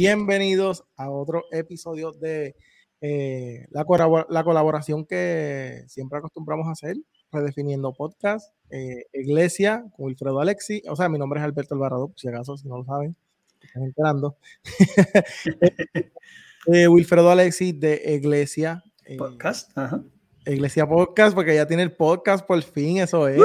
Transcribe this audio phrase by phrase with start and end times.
[0.00, 2.54] Bienvenidos a otro episodio de
[3.00, 3.84] eh, la,
[4.28, 6.96] la, colaboración que siempre acostumbramos a hacer,
[7.32, 10.84] redefiniendo podcast, eh, Iglesia con Wilfredo Alexi.
[10.88, 13.16] O sea, mi nombre es Alberto Alvarado, si acaso, si no lo saben,
[13.60, 14.36] están enterando.
[16.66, 18.84] Eh, Wilfredo Alexi de Iglesia.
[19.16, 19.70] podcast,
[20.44, 23.40] Iglesia Podcast, porque ya tiene el podcast por fin, eso es.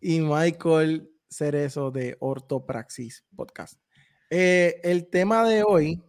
[0.00, 3.80] y Michael Cerezo de Ortopraxis Podcast.
[4.30, 6.02] Eh, el tema de hoy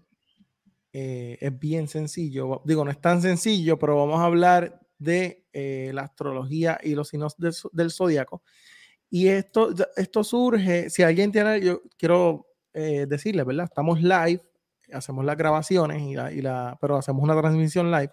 [0.91, 2.61] eh, es bien sencillo.
[2.65, 7.09] Digo, no es tan sencillo, pero vamos a hablar de eh, la astrología y los
[7.09, 8.43] signos del, zodiaco.
[9.09, 13.65] Y esto, esto surge, si alguien tiene, yo quiero decirle, ¿verdad?
[13.65, 14.41] Estamos live,
[14.93, 18.11] hacemos las grabaciones, y la, pero hacemos una transmisión live.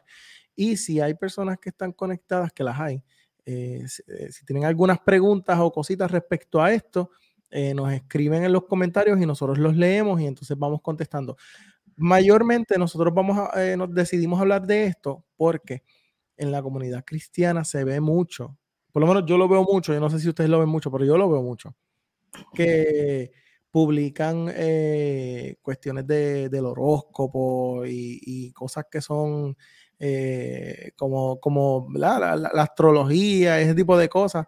[0.56, 3.05] Y si hay personas que están conectadas, que las hay,
[3.48, 7.11] eh, eh, si, tienen algunas preguntas o cositas respecto a esto,
[7.48, 11.36] eh, nos escriben en los comentarios y nosotros los leemos y entonces vamos contestando.
[11.94, 15.84] Mayormente nosotros vamos a, nos decidimos hablar de esto porque
[16.36, 18.58] en la comunidad cristiana se ve mucho,
[18.91, 20.91] por lo menos yo lo veo mucho, yo no sé si ustedes lo ven mucho,
[20.91, 21.75] pero yo lo veo mucho,
[22.53, 23.31] que
[23.70, 24.53] publican
[25.62, 29.56] cuestiones del horóscopo y, y, cosas que son
[29.98, 34.47] eh, como, como la, astrología, ese tipo de cosas.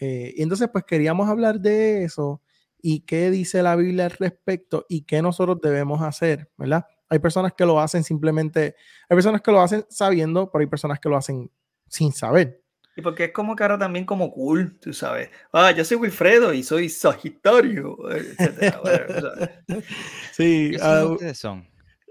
[0.00, 2.42] Eh, y entonces, pues queríamos hablar de eso
[2.80, 6.84] y qué dice la Biblia al respecto y qué nosotros debemos hacer, ¿verdad?
[7.08, 8.74] Hay personas que lo hacen simplemente,
[9.08, 11.50] hay personas que lo hacen sabiendo, pero hay personas que lo hacen
[11.88, 12.62] sin saber.
[12.96, 15.30] Y porque es como que ahora también como cool, tú sabes.
[15.52, 17.96] Ah, yo soy Wilfredo y soy Sagitario,
[20.32, 21.66] sí, uh, ustedes son?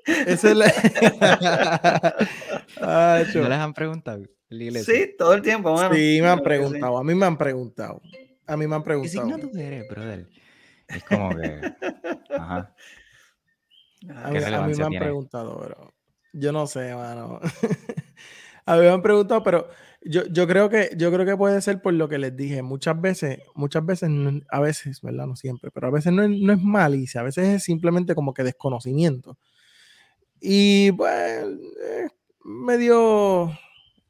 [0.05, 0.59] Es el...
[2.79, 4.23] ¿No les han preguntado?
[4.83, 5.75] Sí, todo el tiempo.
[5.93, 6.97] Sí, me han preguntado.
[6.97, 8.01] A mí me han preguntado.
[8.45, 9.27] A mí me han preguntado.
[9.27, 10.27] ¿Qué signo tú eres, brother?
[10.87, 11.61] Es como que.
[12.37, 12.75] Ajá.
[14.15, 15.93] A mí, me han preguntado, pero
[16.33, 17.39] yo no sé, mano.
[18.65, 19.69] a mí me han preguntado, pero
[20.01, 22.61] yo, yo, creo que, yo creo que puede ser por lo que les dije.
[22.61, 24.09] Muchas veces, muchas veces,
[24.49, 25.25] a veces, ¿verdad?
[25.25, 28.33] No siempre, pero a veces no es, no es malicia, a veces es simplemente como
[28.33, 29.37] que desconocimiento.
[30.45, 31.45] Y pues,
[32.43, 33.57] medio,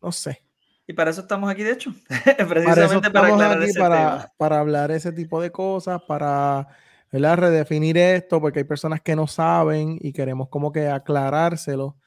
[0.02, 0.42] no sé.
[0.88, 1.94] Y para eso estamos aquí, de hecho.
[2.50, 6.68] Precisamente para, aquí para, para, hablar ese tipo de cosas, para
[7.12, 12.00] redefinir esto, porque hay personas que no saben y queremos como que aclarárselo.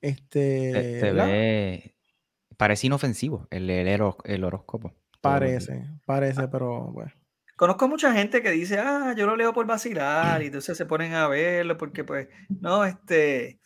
[0.00, 1.94] Este,
[2.56, 4.94] parece inofensivo el, el, horóscopo.
[5.20, 7.12] Parece, parece, pero bueno.
[7.56, 11.14] Conozco mucha gente que dice, ah, yo lo leo por vacilar, y entonces se ponen
[11.14, 12.28] a verlo porque, pues,
[12.60, 13.58] no, este,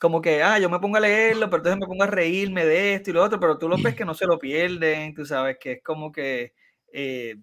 [0.00, 2.94] como que, ah, yo me pongo a leerlo, pero entonces me pongo a reírme de
[2.94, 5.58] esto y lo otro, pero tú lo ves que no se lo pierden, tú sabes,
[5.60, 6.54] que es como que
[6.92, 7.36] eh,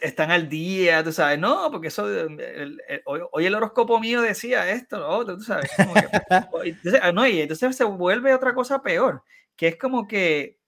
[0.00, 2.06] están al día, tú sabes, no, porque eso,
[3.06, 6.00] hoy, el horóscopo mío decía esto, lo otro, tú sabes, como que,
[6.70, 9.24] entonces, ah, no, y entonces se vuelve otra cosa peor,
[9.56, 10.58] que es como que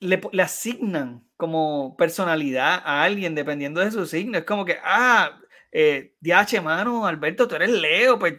[0.00, 4.38] le, asignan como personalidad a alguien dependiendo de su signo.
[4.38, 5.40] Es como que, ah,
[5.72, 8.34] eh, DH, mano, Alberto, tú eres Leo, pues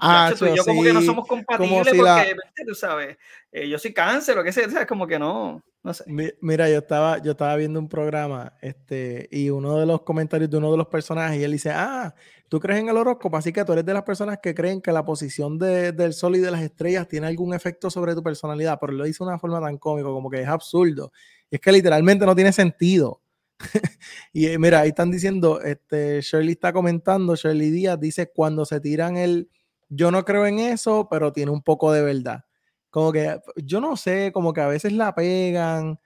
[0.00, 3.16] Ah, yo como que no somos compatibles porque, tú sabes,
[3.52, 6.04] eh, yo soy cáncer o qué sé, es como que no, no sé.
[6.40, 10.56] Mira, yo estaba, yo estaba viendo un programa, este, y uno de los comentarios de
[10.56, 12.14] uno de los personajes, y él dice, ah,
[12.54, 14.92] tú crees en el horóscopo, así que tú eres de las personas que creen que
[14.92, 18.92] la posición del sol y de las estrellas tiene algún efecto sobre tu personalidad, pero
[18.92, 21.10] lo dice de una forma tan cómica, como que es absurdo.
[21.50, 23.20] Y es que literalmente no tiene sentido.
[24.32, 28.78] y eh, mira, ahí están diciendo, este, Shirley está comentando, Shirley Díaz dice, cuando se
[28.78, 29.50] tiran el
[29.88, 32.44] yo no creo en eso, pero tiene un poco de verdad.
[32.88, 35.98] Como que, yo no sé, como que a veces la pegan.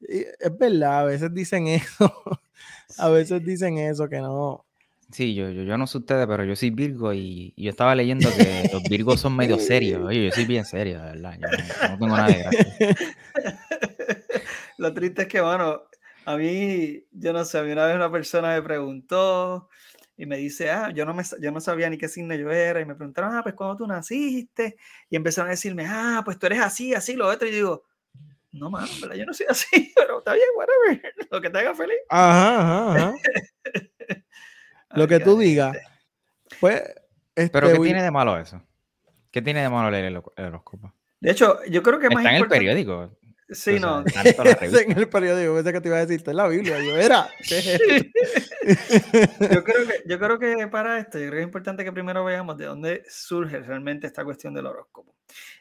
[0.00, 2.10] Es verdad, a veces dicen eso.
[2.96, 4.64] a veces dicen eso, que no.
[5.12, 8.28] Sí, yo, yo, yo, no sé ustedes, pero yo soy Virgo y, yo estaba leyendo
[8.36, 10.02] que los Virgos son medio serios.
[10.04, 11.38] Oye, yo soy bien serio, de verdad.
[11.40, 12.76] Yo no, tengo nada de gracia.
[14.78, 15.82] Lo triste es que, bueno,
[16.24, 19.68] a mí, yo no sé, a mí una vez una persona me preguntó
[20.16, 22.80] y me dice, ah, yo no, me, yo no sabía ni qué signo yo era,
[22.80, 24.76] y me preguntaron, ah, pues cuando tú naciste,
[25.08, 27.84] y empezaron a decirme, ah, pues tú eres así, así, lo otro, y digo,
[28.52, 31.98] no, mano, yo no soy así, pero está bien, whatever, lo que te haga feliz.
[32.10, 33.14] Ajá, ajá, ajá.
[34.94, 35.76] Lo que tú digas.
[36.60, 36.82] Pues,
[37.34, 38.62] este, pero ¿qué tiene de malo eso?
[39.30, 40.92] ¿Qué tiene de malo leer el, horóscopo?
[41.20, 43.16] De hecho, yo creo que Está en el periódico.
[43.50, 44.04] Sí, no.
[44.24, 46.78] en el periódico, pensé que te iba a decir, en la Biblia.
[46.82, 47.28] Yo era.
[49.50, 52.24] yo, creo que, yo creo que para esto, yo creo que es importante que primero
[52.24, 55.16] veamos de dónde surge realmente esta cuestión del horóscopo.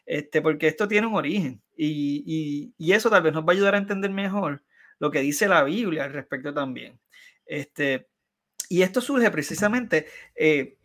[0.05, 3.55] Este, porque esto tiene un origen y, y, y eso tal vez nos va a
[3.55, 4.63] ayudar a entender mejor
[4.99, 6.99] lo que dice la Biblia al respecto también.
[7.45, 8.07] Este,
[8.69, 10.77] y esto surge precisamente, eh,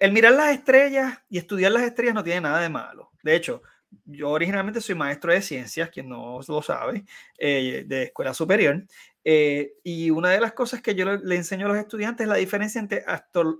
[0.00, 3.10] el mirar las estrellas y estudiar las estrellas no tiene nada de malo.
[3.22, 3.62] De hecho,
[4.04, 7.04] yo originalmente soy maestro de ciencias, quien no lo sabe,
[7.38, 8.84] eh, de escuela superior,
[9.24, 12.36] eh, y una de las cosas que yo le, enseño a los estudiantes es la
[12.36, 13.04] diferencia entre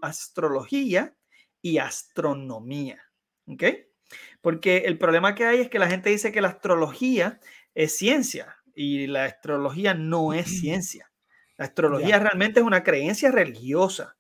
[0.03, 1.15] astrología
[1.61, 3.03] y astronomía.
[3.47, 3.65] ¿Ok?
[4.41, 7.41] Porque el problema que hay es que la gente dice que la astrología
[7.75, 11.11] es ciencia y la astrología no es ciencia.
[11.59, 14.17] La astrología realmente es una creencia religiosa.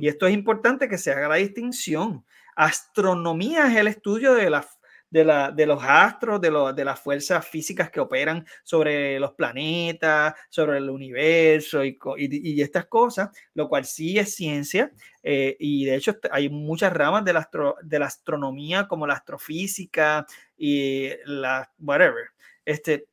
[0.00, 2.24] Y esto es importante que se haga la distinción.
[2.54, 4.66] Astronomía es el estudio de la
[5.10, 10.34] de, la, de los astros, de, de, las fuerzas físicas que operan sobre los planetas,
[10.48, 14.90] sobre el universo y, y, estas cosas, lo cual sí es ciencia.
[15.22, 17.48] Eh, y de hecho hay muchas ramas de la,
[17.82, 22.30] de la astronomía como la astrofísica y la whatever.
[22.64, 23.06] Este,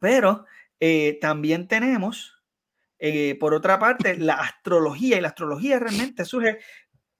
[0.00, 0.44] pero
[0.78, 2.42] eh, también tenemos,
[3.06, 5.18] eh, por otra parte, la astrología.
[5.18, 6.58] Y la astrología realmente surge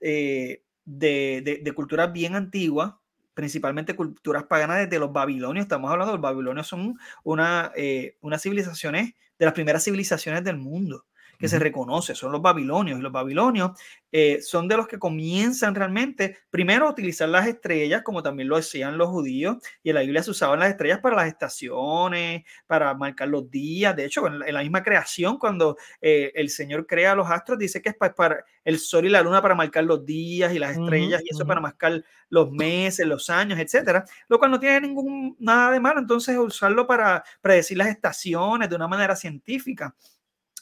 [0.00, 2.94] de, de, de culturas bien antiguas,
[3.34, 5.64] principalmente culturas paganas desde los babilonios.
[5.64, 10.56] Estamos hablando de los babilonios, son una, eh, unas civilizaciones, de las primeras civilizaciones del
[10.56, 11.06] mundo
[11.38, 12.98] que se reconoce, son los babilonios.
[12.98, 13.72] Y los babilonios
[14.12, 18.56] eh, son de los que comienzan realmente, primero, a utilizar las estrellas, como también lo
[18.56, 22.94] hacían los judíos, y en la Biblia se usaban las estrellas para las estaciones, para
[22.94, 23.96] marcar los días.
[23.96, 27.90] De hecho, en la, misma creación, cuando eh, el Señor crea los astros, dice que
[27.90, 31.34] es para, el sol y la luna para marcar los días y las estrellas, y
[31.34, 35.80] eso para marcar los meses, los años, etcétera, lo cual no tiene ningún nada de
[35.80, 39.94] malo, entonces usarlo para predecir las estaciones de una manera científica.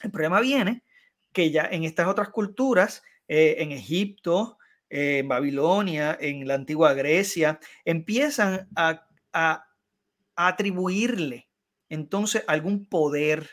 [0.03, 0.83] El problema viene
[1.33, 4.59] que ya en estas otras culturas, eh, en Egipto,
[4.91, 9.07] en Babilonia, en la antigua Grecia, empiezan a,
[10.35, 11.49] atribuirle
[11.89, 13.49] entonces algún poder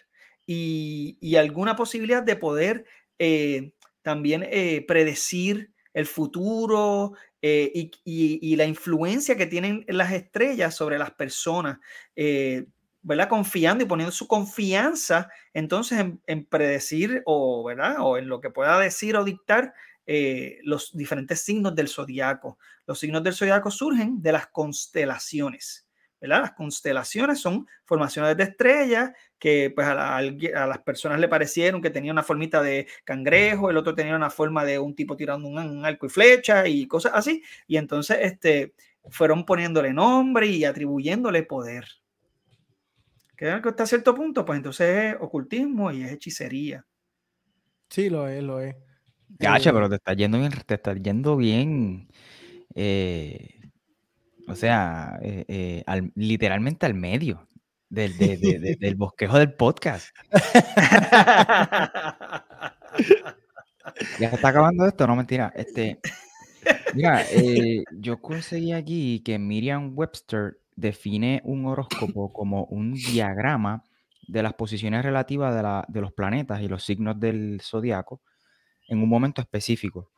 [0.46, 2.86] y, alguna posibilidad de poder
[3.20, 3.72] eh,
[4.02, 11.80] también eh, predecir el futuro y, la influencia que tienen las estrellas sobre las personas.
[13.10, 13.28] ¿Verdad?
[13.28, 17.96] Confiando y poniendo su confianza entonces en, predecir o, ¿verdad?
[18.02, 19.74] O en lo que pueda decir o dictar
[20.06, 22.60] eh, los diferentes signos del zodiaco.
[22.86, 25.88] Los signos del zodiaco surgen de las constelaciones.
[26.22, 26.42] ¿verdad?
[26.42, 32.12] Las constelaciones son formaciones de estrellas que pues a, las personas le parecieron que tenía
[32.12, 35.84] una formita de cangrejo, el otro tenía una forma de un tipo tirando un, un
[35.84, 37.42] arco y flecha y cosas así.
[37.66, 38.76] Y entonces este,
[39.10, 41.99] fueron poniéndole nombre y atribuyéndole poder
[43.40, 46.86] que hasta cierto punto, pues entonces es ocultismo y es hechicería.
[47.90, 48.76] Sí, lo es, lo es.
[49.30, 52.10] Gacha, eh, pero te está yendo bien, te está yendo bien.
[52.76, 53.62] Eh,
[54.46, 55.84] o sea, eh,
[56.16, 57.48] literalmente al medio
[57.88, 60.10] del, del bosquejo del podcast.
[64.20, 65.54] ya se está acabando esto, no mentira.
[65.56, 66.02] Este,
[66.94, 67.24] mira,
[68.00, 73.84] yo conseguí aquí que Miriam Webster define un horóscopo como un diagrama
[74.28, 75.56] de las posiciones relativas
[75.88, 78.22] de, los planetas y los signos del zodiaco
[78.88, 80.12] en un momento específico,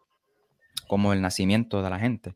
[0.88, 2.36] como el nacimiento de la gente,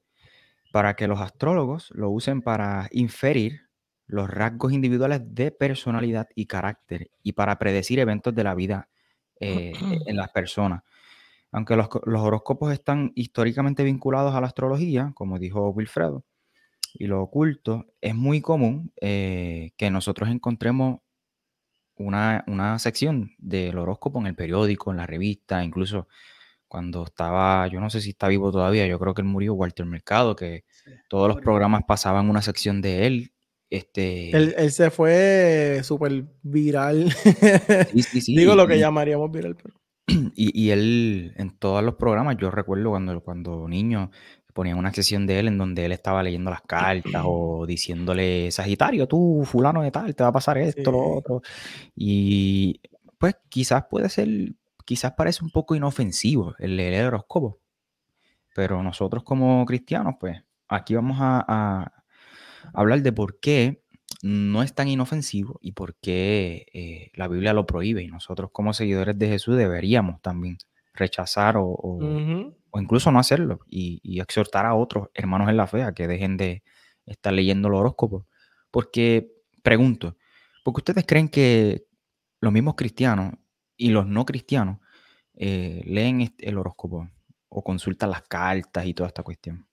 [0.72, 3.62] para que los astrólogos lo usen para inferir
[4.08, 8.90] los rasgos individuales de personalidad y carácter y para predecir eventos de la vida
[9.40, 9.74] eh,
[10.06, 10.84] en las personas.
[11.52, 16.26] Aunque los, los, horóscopos están históricamente vinculados a la astrología, como dijo Wilfredo,
[16.94, 21.00] y lo oculto, es muy común eh, que nosotros encontremos
[21.98, 26.08] una, sección del horóscopo en el periódico, en la revista, incluso
[26.68, 29.86] cuando estaba, yo no sé si está vivo todavía, yo creo que él murió, Walter
[29.86, 30.66] Mercado, que
[31.10, 33.32] todos los programas pasaban una sección de él.
[33.70, 34.32] Este...
[34.32, 37.14] Él, se fue súper viral.
[38.28, 39.56] Digo lo que llamaríamos viral.
[39.56, 39.76] Pero...
[40.36, 44.12] Y, y, él, en todos los programas, yo recuerdo cuando, cuando niño,
[44.56, 49.06] ponían una sesión de él en donde él estaba leyendo las cartas o diciéndole, Sagitario,
[49.06, 51.42] tú, fulano de tal, te va a pasar esto, lo otro.
[51.94, 52.80] Y
[53.18, 54.30] pues quizás puede ser,
[54.86, 57.60] quizás parece un poco inofensivo el leer el horóscopo,
[58.56, 61.92] pero nosotros como cristianos, pues aquí vamos a,
[62.74, 63.84] hablar de por qué
[64.22, 68.74] no es tan inofensivo y por qué eh, la Biblia lo prohíbe y nosotros como
[68.74, 70.58] seguidores de Jesús deberíamos también
[70.96, 71.66] rechazar o,
[72.76, 76.36] o incluso no hacerlo y, exhortar a otros hermanos en la fe a que dejen
[76.36, 76.62] de
[77.06, 78.28] estar leyendo el horóscopo.
[78.70, 79.32] Porque,
[79.64, 80.18] pregunto,
[80.62, 81.86] ¿por qué ustedes creen que
[82.42, 83.34] los mismos cristianos
[83.78, 84.80] y los no cristianos
[85.36, 87.10] eh, leen el horóscopo
[87.48, 89.66] o consultan las cartas y toda esta cuestión?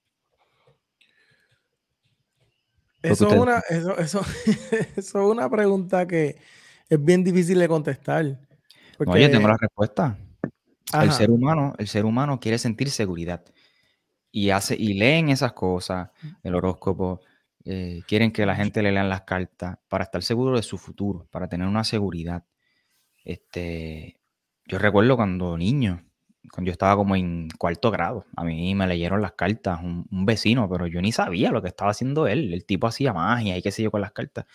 [3.03, 4.21] Eso es, una, eso, eso,
[4.97, 6.37] es una pregunta que
[6.89, 8.39] es bien difícil de contestar.
[8.97, 9.13] Porque...
[9.13, 10.17] No, yo tengo la respuesta.
[11.01, 13.45] El ser humano, el ser humano quiere sentir seguridad
[14.33, 16.11] y hace y leen esas cosas,
[16.43, 17.21] el horóscopo,
[17.65, 21.29] eh, quieren que la gente le lean las cartas para estar seguro de su futuro,
[21.31, 22.45] para tener una seguridad.
[23.25, 24.19] Este,
[24.67, 26.05] yo recuerdo cuando niño,
[26.51, 30.27] cuando yo estaba como en cuarto grado, a mí me leyeron las cartas un, un
[30.27, 32.53] vecino, pero yo ni sabía lo que estaba haciendo él.
[32.53, 34.47] El tipo hacía magia y qué sé yo con las cartas.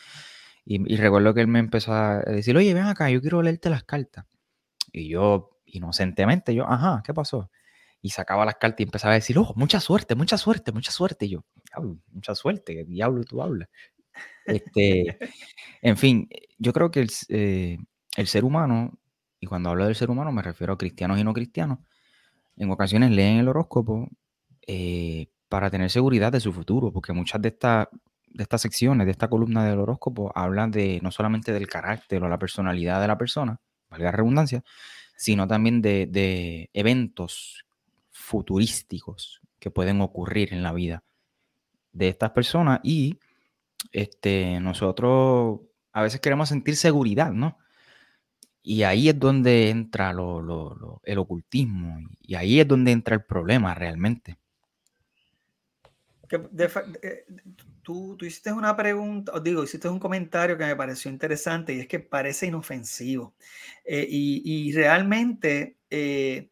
[0.66, 3.70] Y, y recuerdo que él me empezó a decir, oye, ven acá, yo quiero leerte
[3.70, 4.26] las cartas.
[4.92, 7.52] Y yo, inocentemente, yo, ajá, ¿qué pasó?
[8.02, 11.26] Y sacaba las cartas y empezaba a decir, oh, mucha suerte, mucha suerte, mucha suerte.
[11.28, 13.70] Y yo, "Diablo, mucha suerte, ¿qué diablo tú hablas?
[14.46, 15.18] Este,
[15.82, 17.78] en fin, yo creo que el, eh,
[18.18, 18.94] el ser humano,
[19.40, 21.80] y cuando hablo del ser humano me refiero a cristianos y no cristianos,
[22.58, 24.10] en ocasiones leen el horóscopo
[24.68, 27.88] eh, para tener seguridad de su futuro, porque muchas de estas
[28.30, 32.30] de estas secciones, de esta columna del horóscopo, hablan de no solamente del carácter o
[32.30, 33.60] la personalidad de la persona,
[33.90, 34.64] valga la redundancia,
[35.18, 37.66] sino también de, de eventos
[38.12, 41.04] futurísticos que pueden ocurrir en la vida
[41.94, 43.20] de estas personas y
[43.92, 45.62] este, nosotros
[45.94, 47.58] a veces queremos sentir seguridad, ¿no?
[48.62, 53.24] Y ahí es donde entra lo- lo- el ocultismo y ahí es donde entra el
[53.26, 54.38] problema realmente.
[56.28, 56.70] Que de
[57.02, 57.26] eh,
[57.82, 61.80] tú, tú hiciste una pregunta, os digo, hiciste un comentario que me pareció interesante y
[61.80, 63.34] es que parece inofensivo.
[63.86, 66.50] Eh, y, y realmente eh,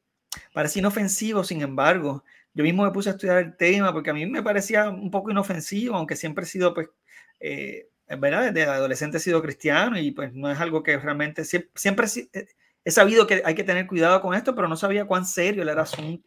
[0.54, 4.26] parece inofensivo, sin embargo, yo mismo me puse a estudiar el tema porque a mí
[4.26, 6.90] me parecía un poco inofensivo, aunque siempre he sido, pues,
[7.40, 11.72] eh, verdad, desde adolescente he sido cristiano y pues no es algo que realmente, siempre,
[11.76, 12.08] siempre
[12.86, 15.74] he sabido que hay que tener cuidado con esto, pero no sabía cuán serio era,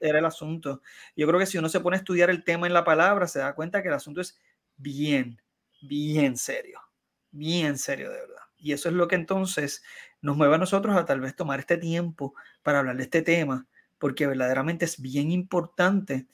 [0.01, 0.83] el asunto.
[1.17, 3.39] Yo creo que si uno se pone a estudiar el tema en la palabra, se
[3.39, 4.41] da cuenta que el asunto es
[4.77, 5.41] bien,
[5.81, 6.81] bien serio,
[7.31, 8.43] bien serio de verdad.
[8.59, 9.85] Y eso es lo que entonces
[10.21, 12.35] nos mueve a nosotros a tal vez tomar este tiempo
[12.65, 16.27] para hablar de este tema, porque verdaderamente es bien importante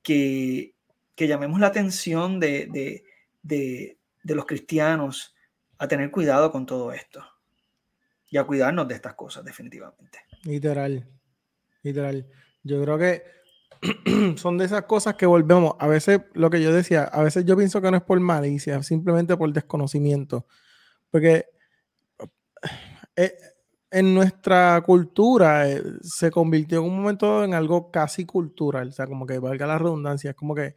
[0.00, 0.76] que,
[1.16, 3.04] que llamemos la atención de, de,
[3.42, 5.34] de, de los cristianos
[5.78, 7.32] a tener cuidado con todo esto
[8.32, 10.20] y a cuidarnos de estas cosas definitivamente.
[10.44, 11.06] Literal.
[11.82, 12.26] Literal.
[12.62, 13.22] Yo creo que
[14.36, 15.74] son de esas cosas que volvemos.
[15.78, 18.82] A veces, lo que yo decía, a veces yo pienso que no es por malicia,
[18.82, 20.46] simplemente por desconocimiento.
[21.10, 21.44] Porque
[23.16, 23.34] eh,
[23.90, 28.88] en nuestra cultura eh, se convirtió en un momento en algo casi cultural.
[28.88, 30.74] O sea, como que valga la redundancia, es como que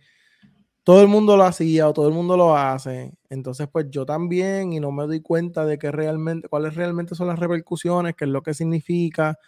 [0.86, 3.12] todo el mundo lo hacía o todo el mundo lo hace.
[3.30, 7.28] Entonces, pues yo también y no me doy cuenta de que realmente, cuáles realmente son
[7.28, 9.40] las repercusiones, qué es lo que significa,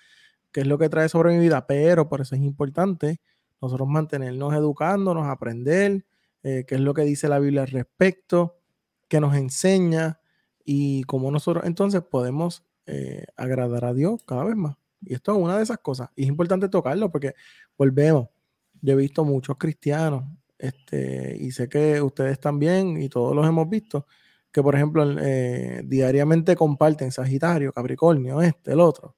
[0.51, 1.67] qué es lo que trae sobre mi vida.
[1.67, 3.21] Pero por eso es importante
[3.61, 6.05] nosotros mantenernos educándonos, aprender,
[6.41, 8.57] eh, qué es lo que dice la Biblia al respecto,
[9.07, 10.19] qué nos enseña
[10.65, 14.75] y cómo nosotros entonces podemos eh, agradar a Dios cada vez más.
[15.01, 16.09] Y esto es una de esas cosas.
[16.15, 17.35] Y es importante tocarlo porque
[17.77, 18.27] volvemos.
[18.81, 20.23] Yo he visto muchos cristianos
[20.59, 24.07] este, y sé que ustedes también y todos los hemos visto,
[24.51, 29.15] que por ejemplo eh, diariamente comparten Sagitario, Capricornio, este, el otro.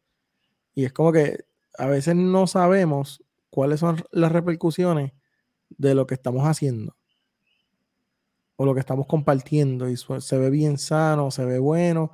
[0.75, 1.46] Y es como que
[1.77, 5.13] a veces no sabemos cuáles son las repercusiones
[5.69, 6.96] de lo que estamos haciendo
[8.55, 12.12] o lo que estamos compartiendo y se ve bien sano, se ve bueno.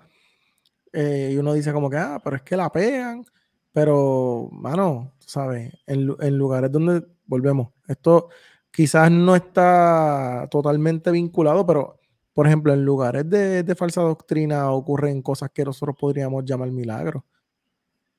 [0.93, 3.25] eh, y uno dice como que, ah, pero es que la pegan.
[3.73, 5.73] Pero, mano, ¿sabes?
[5.87, 8.29] En, en lugares donde volvemos, esto
[8.75, 11.97] quizás no está totalmente vinculado, pero,
[12.33, 17.23] por ejemplo, en lugares de, falsa doctrina ocurren cosas que nosotros podríamos llamar milagros.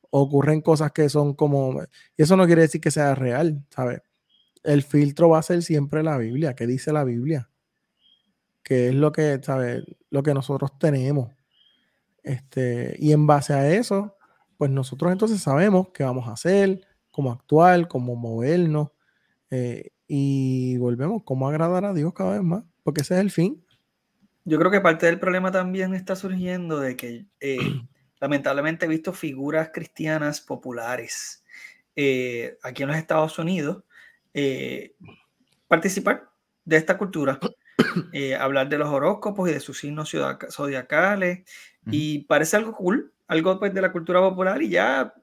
[0.08, 1.82] Ocurren cosas que son como,
[2.16, 4.00] y eso no quiere decir que sea real, ¿sabes?
[4.64, 6.54] El filtro va a ser siempre la Biblia.
[6.54, 7.50] ¿Qué dice la Biblia?
[8.62, 9.84] Que es lo que, ¿sabes?
[10.08, 11.32] Lo que nosotros tenemos.
[12.22, 14.16] Este, y en base a eso,
[14.56, 16.80] pues nosotros entonces sabemos qué vamos a hacer,
[17.12, 18.88] cómo actuar, cómo movernos.
[19.50, 23.64] eh, y volvemos, cómo agradar a Dios cada vez más, porque ese es el fin.
[24.44, 27.58] Yo creo que parte del problema también está surgiendo de que eh,
[28.20, 31.42] lamentablemente he visto figuras cristianas populares
[31.96, 33.82] eh, aquí en los Estados Unidos
[34.34, 34.94] eh,
[35.66, 36.30] participar
[36.64, 37.40] de esta cultura,
[38.40, 41.44] hablar de los horóscopos y de sus signos zodiaca- zodiacales,
[41.88, 45.14] y parece algo cool, algo pues, de la cultura popular y ya,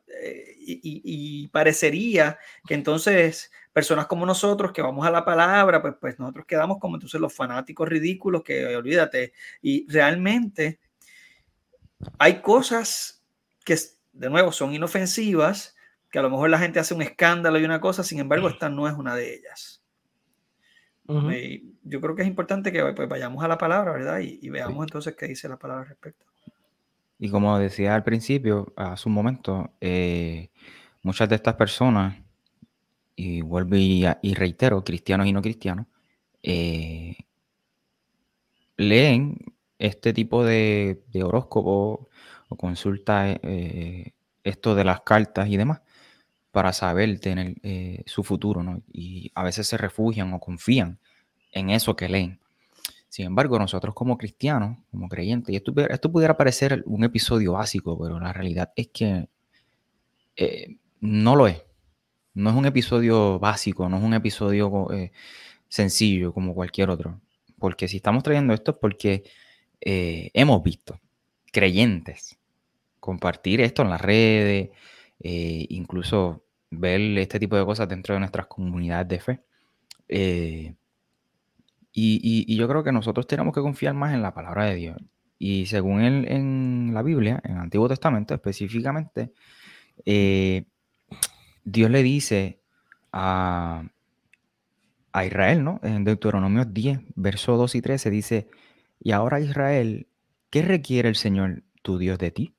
[0.66, 6.46] y, parecería que entonces personas como nosotros que vamos a la palabra, pues, pues nosotros
[6.46, 10.80] quedamos como entonces los fanáticos ridículos que olvídate, y realmente
[12.20, 13.24] hay cosas
[13.66, 13.78] que
[14.14, 15.76] de nuevo son inofensivas,
[16.12, 18.70] que a lo mejor la gente hace un escándalo y una cosa, sin embargo esta
[18.70, 19.84] no es una de ellas.
[21.32, 24.20] Eh, yo creo que es importante que pues, vayamos a la palabra, ¿verdad?
[24.20, 26.26] Y, y veamos entonces qué dice la palabra al respecto.
[27.24, 30.50] Y como decía al principio, hace un momento, eh,
[31.04, 32.22] muchas de estas personas,
[33.16, 35.88] y vuelvo y, reitero, cristianos y no cristianos,
[36.44, 37.16] eh,
[38.76, 39.38] leen
[39.80, 42.10] este tipo de, horóscopo
[42.50, 44.12] o consulta eh,
[44.44, 45.82] esto de las cartas y demás
[46.52, 47.56] para saber tener
[48.06, 48.82] su futuro, ¿no?
[48.92, 51.00] Y a veces se refugian o confían
[51.54, 52.43] en eso que leen.
[53.14, 58.20] Sin embargo, nosotros como cristianos, como creyentes, y esto, pudiera parecer un episodio básico, pero
[58.20, 59.30] la realidad es que
[60.36, 61.64] eh, no lo es.
[62.34, 64.88] No es un episodio básico, no es un episodio
[65.68, 67.22] sencillo como cualquier otro.
[67.60, 69.24] Porque si estamos trayendo esto es porque
[69.80, 71.00] eh, hemos visto
[71.52, 72.40] creyentes
[73.00, 74.72] compartir esto en las redes,
[75.20, 79.40] eh, incluso ver este tipo de cosas dentro de nuestras comunidades de fe.
[81.96, 84.98] Eh, y, yo creo que nosotros tenemos que confiar más en la palabra de Dios.
[85.40, 89.34] Y según él, en la Biblia, en el Antiguo Testamento específicamente,
[91.66, 92.62] Dios le dice
[93.12, 93.84] a,
[95.14, 95.80] a Israel, ¿no?
[95.84, 98.48] En Deuteronomio 10, verso 2 y 13 dice,
[99.00, 100.08] y ahora Israel,
[100.50, 102.56] ¿qué requiere el Señor tu Dios de ti?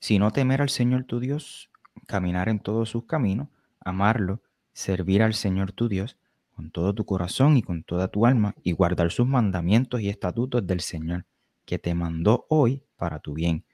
[0.00, 1.70] Si no temer al Señor tu Dios,
[2.06, 3.48] caminar en todos sus caminos,
[3.80, 4.42] amarlo,
[4.72, 6.16] servir al Señor tu Dios
[6.56, 10.66] con todo tu corazón y con toda tu alma, y guardar sus mandamientos y estatutos
[10.66, 11.26] del Señor,
[11.66, 13.64] que te mandó hoy para tu bien.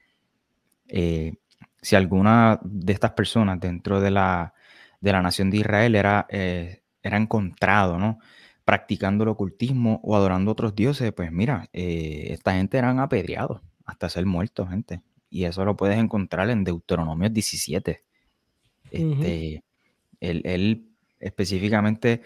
[0.88, 1.34] Eh,
[1.80, 4.52] si alguna de estas personas dentro de la,
[5.00, 8.18] de la nación de Israel era, eh, era encontrado, ¿no?
[8.64, 14.08] practicando el ocultismo o adorando otros dioses, pues mira, eh, esta gente eran apedreados hasta
[14.08, 15.02] ser muertos, gente.
[15.30, 18.04] Y eso lo puedes encontrar en Deuteronomio 17.
[18.90, 19.64] Este,
[20.20, 22.22] él, específicamente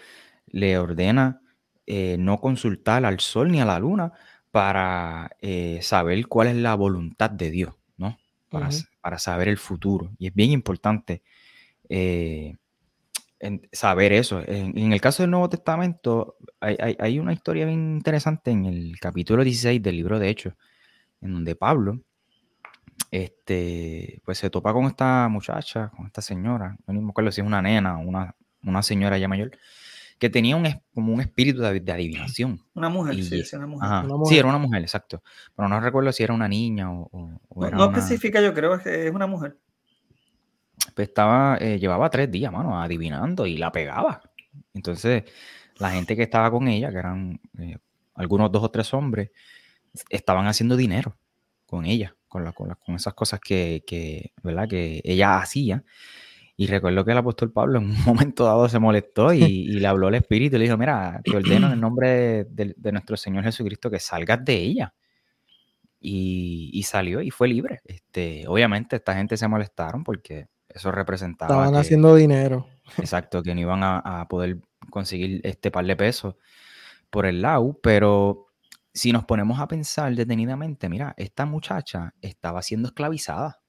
[0.47, 1.41] le ordena
[1.85, 4.11] eh, no consultar al sol ni a la luna
[4.51, 8.17] para eh, saber cuál es la voluntad de Dios, ¿no?
[8.49, 8.69] Para,
[9.01, 10.11] para, saber el futuro.
[10.17, 11.21] Y es bien importante
[13.71, 14.41] saber eso.
[14.45, 19.81] En, el caso del Nuevo Testamento, hay, una historia bien interesante en el capítulo 16
[19.81, 20.53] del libro de Hechos,
[21.21, 22.01] en donde Pablo
[23.11, 27.47] este, pues se topa con esta muchacha, con esta señora, no me acuerdo si es
[27.47, 29.51] una nena o una, una señora ya mayor,
[30.19, 32.59] que tenía un, como un espíritu de, adivinación.
[32.73, 33.89] Una mujer, sí, una mujer.
[34.25, 35.21] Sí, era una mujer, exacto.
[35.55, 39.13] Pero no recuerdo si era una niña o, era no, especifica, yo creo que es
[39.13, 39.57] una mujer.
[40.95, 44.21] Pues estaba, eh, llevaba tres días, mano, adivinando y la pegaba.
[44.73, 45.23] Entonces,
[45.77, 47.77] la gente que estaba con ella, que eran eh,
[48.15, 49.29] algunos dos o tres hombres,
[50.09, 51.15] estaban haciendo dinero
[51.67, 54.67] con ella, con, con, con esas cosas que, que, ¿verdad?
[54.67, 55.83] que ella hacía.
[56.59, 60.07] Y recuerdo que el apóstol Pablo en un momento dado se molestó y, le habló
[60.07, 63.91] al Espíritu y le dijo, mira, te ordeno en el nombre de, nuestro Señor Jesucristo
[63.91, 64.93] que salgas de ella.
[65.99, 67.81] Y, y, salió y fue libre.
[67.85, 71.53] Este, obviamente esta gente se molestaron porque eso representaba.
[71.53, 72.67] Estaban haciendo dinero.
[72.97, 76.35] Exacto, que no iban a, poder conseguir este par de pesos
[77.09, 78.47] por el lado, pero
[78.93, 83.59] si nos ponemos a pensar detenidamente, mira, esta muchacha estaba siendo esclavizada,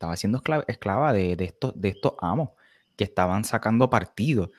[0.00, 2.48] estaba siendo esclava, de, estos, de estos amos
[2.96, 4.50] que estaban sacando partido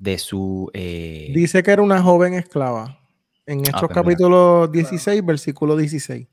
[0.00, 0.68] de su...
[0.74, 2.98] Eh, Dice que era una joven esclava.
[3.46, 6.26] En estos ah, capítulos 16, versículo 16.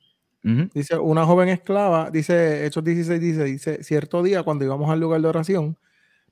[0.74, 5.22] Dice, una joven esclava, dice Hechos 16, dice, dice, cierto día cuando íbamos al lugar
[5.22, 5.78] de oración,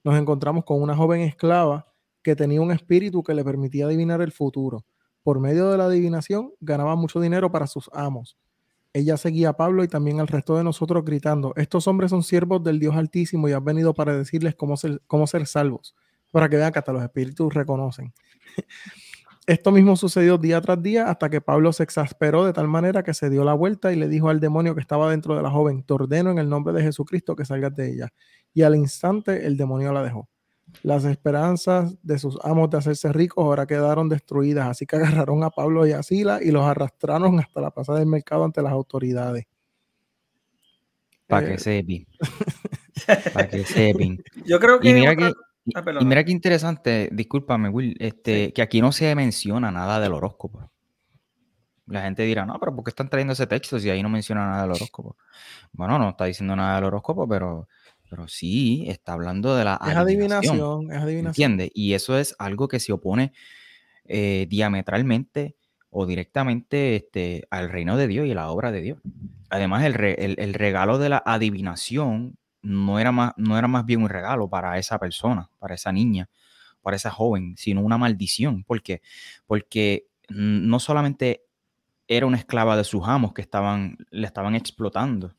[0.04, 1.92] nos encontramos con una joven esclava
[2.24, 4.86] que tenía un espíritu que le permitía adivinar el futuro.
[5.22, 8.38] Por medio de la adivinación ganaba mucho dinero para sus amos.
[8.96, 12.64] Ella seguía a Pablo y también al resto de nosotros gritando, estos hombres son siervos
[12.64, 15.98] del Dios Altísimo y han venido para decirles cómo ser, cómo ser salvos,
[16.32, 18.14] para que vean que hasta los espíritus reconocen.
[19.48, 23.14] Esto mismo sucedió día tras día hasta que Pablo se exasperó de tal manera que
[23.14, 25.84] se dio la vuelta y le dijo al demonio que estaba dentro de la joven,
[25.84, 28.14] te ordeno en el nombre de Jesucristo que salgas de ella.
[28.54, 30.30] Y al instante el demonio la dejó.
[30.84, 35.50] Las esperanzas de sus amos de hacerse ricos ahora quedaron destruidas, así que agarraron a
[35.50, 39.46] Pablo y a Sila y los arrastraron hasta la plaza del mercado ante las autoridades.
[41.28, 42.06] Para que eh, sepan.
[43.34, 44.20] Para que sepan.
[44.46, 44.94] Yo creo que...
[44.94, 45.32] mira que
[45.74, 50.14] Ah, y mira qué interesante, discúlpame, Will, este, que aquí no se menciona nada del
[50.14, 50.70] horóscopo.
[51.88, 54.46] La gente dirá, no, pero ¿por qué están trayendo ese texto si ahí no menciona
[54.46, 55.18] nada del horóscopo?
[55.72, 57.68] Bueno, no está diciendo nada del horóscopo, pero,
[58.16, 60.90] pero sí está hablando de la es adivinación.
[60.90, 61.28] Es adivinación.
[61.28, 61.72] ¿Entiendes?
[61.74, 63.34] Y eso es algo que se opone
[64.06, 65.58] eh, diametralmente
[65.90, 69.00] o directamente este, al reino de Dios y a la obra de Dios.
[69.50, 74.10] Además, el, el regalo de la adivinación no era, más, no era más bien un
[74.10, 76.30] regalo para esa persona, para esa niña,
[76.82, 78.64] para esa joven, sino una maldición.
[78.64, 79.02] ¿Por qué?
[79.46, 81.44] Porque no solamente
[82.08, 85.36] era una esclava de sus amos que estaban, le estaban explotando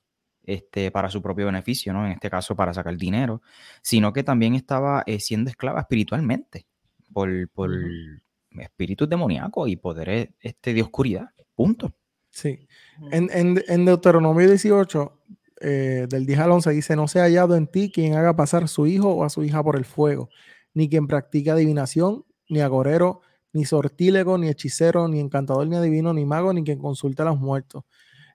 [0.47, 2.07] este, para su propio beneficio, ¿no?
[2.07, 3.43] En este caso para sacar dinero,
[3.83, 6.67] sino que también estaba eh, siendo esclava espiritualmente
[7.13, 7.71] por, por
[8.59, 11.31] espíritus demoníacos y poderes este, de oscuridad.
[11.55, 11.93] Punto.
[12.31, 12.69] Sí.
[13.11, 15.23] En, en, Deuteronomio 18,
[15.63, 18.65] eh, del 10 al 11, dice: No se ha hallado en ti quien haga pasar
[18.65, 20.29] a su hijo o a su hija por el fuego,
[20.75, 26.25] ni quien practique adivinación, ni agorero, ni sortílego, ni hechicero, ni encantador, ni adivino, ni
[26.25, 27.85] mago, ni quien consulte a los muertos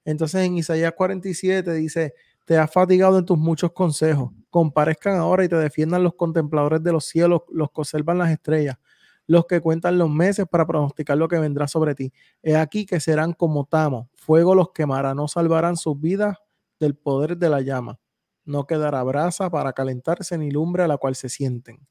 [0.05, 2.13] entonces en Isaías 47 dice,
[2.45, 6.91] te has fatigado en tus muchos consejos, comparezcan ahora y te defiendan los contempladores de
[6.91, 8.77] los cielos, los que observan las estrellas,
[9.27, 12.11] los que cuentan los meses para pronosticar lo que vendrá sobre ti.
[12.41, 16.37] He aquí que serán como tamo, fuego los quemará, no salvarán sus vidas
[16.79, 17.99] del poder de la llama.
[18.43, 21.87] No quedará brasa para calentarse ni lumbre a la cual se sienten.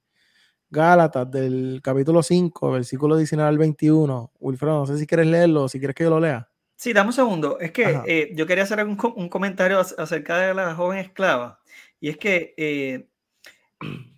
[0.69, 4.33] Gálatas del capítulo 5, versículo 19 al 21.
[4.41, 6.50] Wilfredo, no sé si quieres leerlo si quieres que yo lo lea.
[6.81, 7.61] Sí, dame un segundo.
[7.61, 11.61] Es que eh, yo quería hacer un, un, comentario acerca de la joven esclava.
[12.01, 13.07] Y es que eh,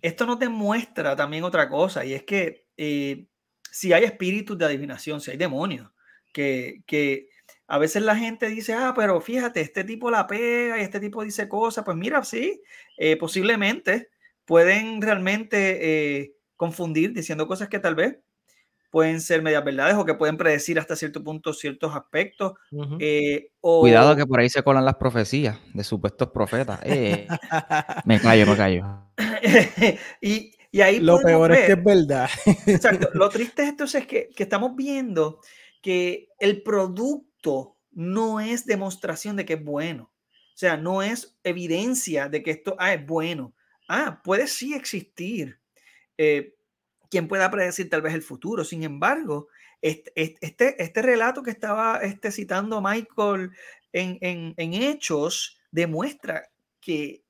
[0.01, 2.05] esto nos demuestra también otra cosa.
[2.05, 3.27] Y es que eh,
[3.69, 5.91] si hay espíritus de adivinación, si hay demonios,
[6.31, 7.27] que, que
[7.67, 11.21] a veces la gente dice, ah, pero fíjate, este tipo la pega y este tipo
[11.25, 11.83] dice cosas.
[11.83, 12.61] Pues mira, sí,
[13.19, 14.09] posiblemente
[14.45, 18.19] pueden realmente confundir diciendo cosas que tal vez
[18.93, 22.53] pueden ser medias verdades o que pueden predecir hasta cierto punto ciertos aspectos.
[22.99, 26.79] Eh, Cuidado que por ahí se colan las profecías de supuestos profetas.
[26.85, 27.27] Eh,
[28.05, 28.85] me callo, me callo.
[30.21, 32.29] y, y, ahí lo peor es que es verdad.
[32.67, 33.09] exacto.
[33.15, 35.39] Lo triste es entonces que, que estamos viendo
[35.81, 40.11] que el producto no es demostración de que es bueno.
[40.29, 43.55] O sea, no es evidencia de que esto ah, es bueno.
[43.89, 45.59] Ah, puede sí existir.
[46.15, 46.53] Eh,
[47.13, 48.63] quien pueda predecir tal vez el futuro.
[48.63, 49.47] Sin embargo,
[49.83, 53.51] este, este, relato que estaba este, citando Michael
[53.91, 54.17] en,
[54.57, 56.49] en, Hechos demuestra
[56.81, 57.23] que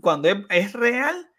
[0.00, 1.32] cuando es, real,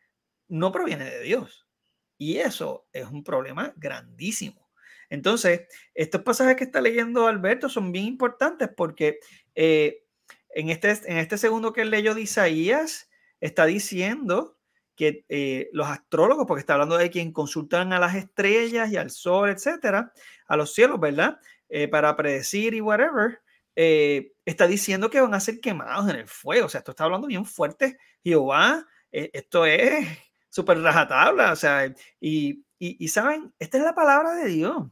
[0.50, 1.70] no proviene de Dios.
[2.18, 4.70] Y eso es un problema grandísimo.
[5.10, 5.62] Entonces,
[5.94, 9.20] estos pasajes que está leyendo Alberto son bien importantes porque
[9.56, 10.04] eh,
[10.50, 14.59] en, este, en este segundo que leyó de Isaías, está diciendo
[15.00, 19.12] que eh, los astrólogos, porque está hablando de quien consultan a las estrellas y al
[19.12, 20.12] sol, etcétera,
[20.46, 21.40] a los cielos, ¿verdad?
[21.70, 23.40] Eh, para predecir y whatever,
[23.78, 26.66] eh, está diciendo que van a ser quemados en el fuego.
[26.66, 27.98] O sea, esto está hablando bien fuerte.
[28.22, 30.06] Jehová, esto es
[30.50, 31.54] súper rajatabla.
[31.54, 31.86] O sea,
[32.20, 34.86] y, y, y saben, esta es la palabra de Dios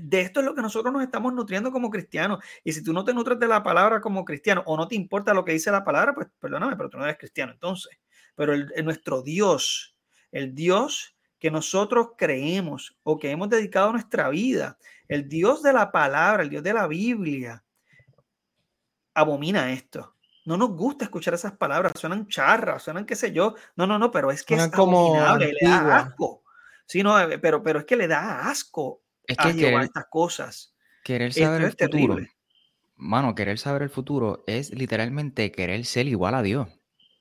[0.00, 2.42] de esto es lo que nosotros nos estamos nutriendo como cristianos.
[2.64, 5.34] Y si tú no te nutres de la palabra como cristiano o no te importa
[5.34, 7.96] lo que dice la palabra, pues perdóname, pero tú no eres cristiano entonces
[8.34, 9.96] pero el, nuestro Dios,
[10.32, 15.92] el Dios que nosotros creemos o que hemos dedicado nuestra vida, el Dios de la
[15.92, 17.62] palabra, el Dios de la Biblia,
[19.12, 20.14] abomina esto.
[20.46, 23.54] No nos gusta escuchar esas palabras, suenan charras, suenan qué sé yo.
[23.76, 26.42] No, no, no, pero es que es abominable, le da asco.
[26.86, 30.74] Sí, no, eh, pero, pero es que le da asco es que a estas cosas.
[31.02, 32.18] Querer saber el futuro.
[32.96, 36.68] Mano, querer saber el futuro es literalmente querer ser igual a Dios.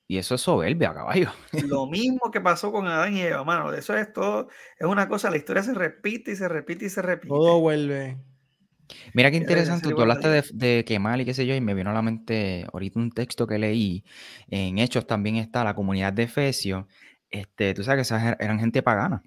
[0.07, 1.31] Y eso es soberbia, caballo.
[1.67, 3.73] Lo mismo que pasó con Adán y Eva, mano.
[3.73, 4.49] Eso es todo.
[4.77, 7.29] Es una cosa, la historia se repite y se repite y se repite.
[7.29, 8.17] Todo vuelve.
[9.13, 11.89] Mira qué interesante, tú hablaste de, de, quemar y qué sé yo, y me vino
[11.89, 14.03] a la mente ahorita un texto que leí.
[14.49, 16.85] En Hechos también está la comunidad de Efesios.
[17.29, 19.23] Este, tú sabes que esas eran gente pagana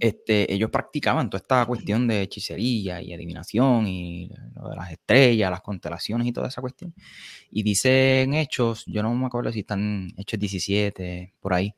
[0.00, 5.50] este, ellos practicaban toda esta cuestión de hechicería y adivinación y lo de las estrellas,
[5.50, 6.94] las constelaciones y toda esa cuestión.
[7.50, 11.74] Y dicen Hechos, yo no me acuerdo si están Hechos 17, por ahí,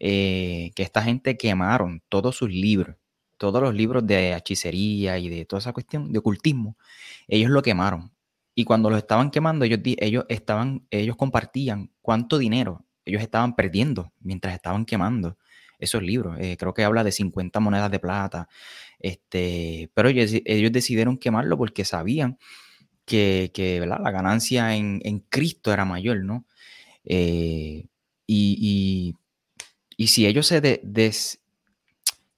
[0.00, 2.96] eh, que esta gente quemaron todos sus libros,
[3.36, 6.76] todos los libros de hechicería y de toda esa cuestión de ocultismo,
[7.28, 8.12] ellos lo quemaron.
[8.54, 14.12] Y cuando los estaban quemando, ellos, ellos, estaban, ellos compartían cuánto dinero ellos estaban perdiendo
[14.20, 15.38] mientras estaban quemando
[15.78, 16.36] esos libros.
[16.40, 18.48] Eh, creo que habla de 50 monedas de plata.
[18.98, 20.32] Este, pero ellos,
[20.72, 22.38] decidieron quemarlo porque sabían
[23.04, 23.50] que,
[23.86, 26.46] la ganancia en, Cristo era mayor, ¿no?
[27.04, 27.86] Eh,
[28.26, 29.14] y,
[30.06, 31.40] si ellos se des,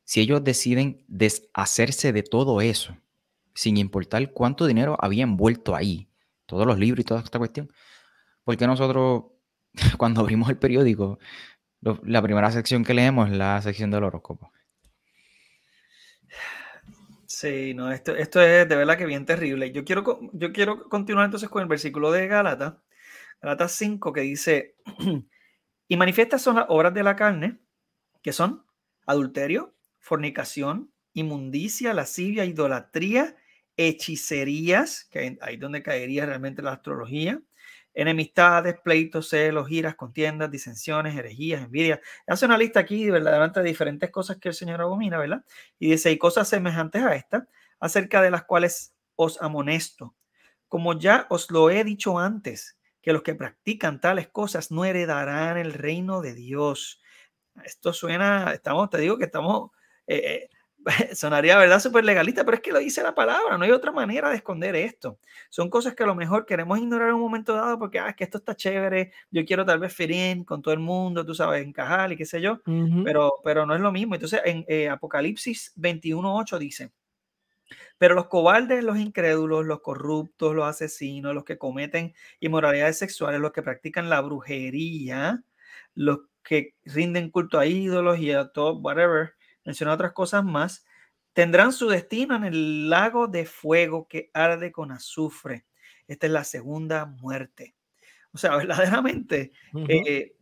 [0.05, 2.97] si ellos deciden deshacerse de todo eso,
[3.55, 6.09] sin importar cuánto dinero habían vuelto ahí,
[6.47, 7.71] todos los libros y toda esta cuestión,
[8.45, 9.25] porque nosotros
[9.99, 11.19] cuando abrimos el periódico
[11.81, 14.53] la primera sección que leemos es la sección del horóscopo.
[17.27, 19.73] Sí, no, esto, esto es de verdad que bien terrible.
[19.73, 22.83] Yo quiero, yo quiero continuar entonces con el versículo de Galata,
[23.41, 24.75] Galata 5, que dice,
[25.89, 27.59] y manifiestas son las obras de la carne,
[28.23, 28.67] que son
[29.07, 33.37] adulterio, fornicación, inmundicia, lascivia, idolatría,
[33.77, 37.41] hechicerías, que ahí donde caería realmente la astrología,
[38.01, 42.01] enemistades, pleitos, celos, giras, contiendas, disensiones, herejías, envidias.
[42.27, 45.45] Hace una lista aquí, verdaderamente, de diferentes cosas que el Señor abomina, ¿verdad?
[45.79, 47.47] Y dice, y cosas semejantes a esta,
[47.79, 50.15] acerca de las cuales os amonesto.
[50.67, 55.59] Como ya os lo he dicho antes, que los que practican tales cosas no heredarán
[55.59, 57.03] el reino de Dios.
[57.65, 59.73] Esto suena, estamos, te digo que estamos...
[60.07, 60.49] Eh, eh,
[61.15, 61.81] sonaría, ¿verdad?
[61.81, 64.75] Súper legalista, pero es que lo dice la palabra, no hay otra manera de esconder
[64.77, 65.19] esto.
[65.49, 68.17] Son cosas que a lo mejor queremos ignorar en un momento dado porque, ah, es
[68.17, 71.67] que esto está chévere, yo quiero tal vez ferir con todo el mundo, tú sabes,
[71.67, 72.61] encajar y qué sé yo,
[73.05, 74.15] pero, pero no es lo mismo.
[74.15, 76.93] Entonces, en eh, Apocalipsis 21.8 dice,
[77.99, 83.53] pero los cobardes, los incrédulos, los corruptos, los asesinos, los que cometen inmoralidades sexuales, los
[83.53, 85.45] que practican la brujería,
[85.95, 90.85] los que rinden culto a ídolos y a todo, whatever, menciona otras cosas más,
[91.33, 95.67] tendrán su destino en el lago de fuego que arde con azufre.
[96.07, 97.77] Esta es la segunda muerte.
[98.33, 99.53] O sea, verdaderamente,
[99.89, 100.37] eh,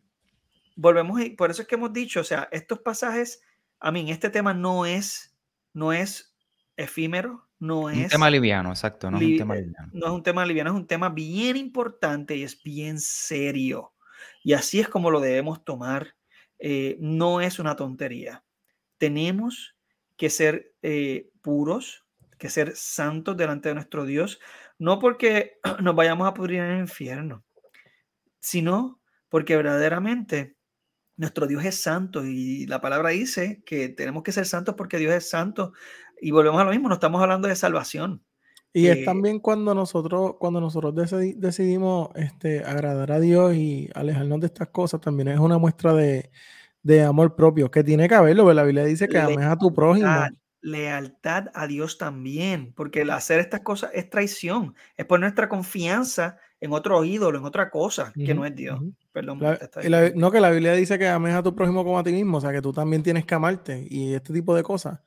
[0.76, 3.42] volvemos, y por eso es que hemos dicho, o sea, estos pasajes,
[3.81, 5.37] a mí, este tema no es,
[5.72, 6.35] no es
[6.76, 8.04] efímero, no es...
[8.04, 9.90] Un tema liviano, exacto, no es un tema eh, liviano.
[9.92, 13.92] No es un tema liviano, es un tema bien importante y es bien serio.
[14.42, 16.14] Y así es como lo debemos tomar.
[16.61, 18.42] Eh, no es una tontería
[18.98, 19.76] tenemos
[20.16, 22.04] que ser eh, puros,
[22.38, 24.40] que ser santos delante de nuestro Dios,
[24.78, 27.44] no porque nos vayamos a pudrir en el infierno,
[28.40, 30.56] sino porque verdaderamente
[31.16, 35.12] nuestro Dios es santo y la palabra dice que tenemos que ser santos porque Dios
[35.14, 35.72] es santo
[36.20, 38.22] y volvemos a lo mismo, no estamos hablando de salvación.
[38.72, 40.94] Y es eh, también cuando nosotros, cuando nosotros
[41.37, 46.30] decidimos este, agradar a Dios y alejarnos de estas cosas, también es una muestra de,
[46.82, 49.72] de amor propio, que tiene que haberlo, porque la Biblia dice que ames a tu
[49.72, 50.08] prójimo.
[50.60, 56.36] Lealtad a Dios también, porque el hacer estas cosas es traición, es poner nuestra confianza
[56.60, 58.80] en otro ídolo, en otra cosa que no es Dios.
[59.12, 59.40] Perdón.
[60.16, 62.40] no, que la Biblia dice que ames a tu prójimo como a ti mismo, o
[62.40, 65.00] sea, que tú también tienes que amarte y este tipo de cosas.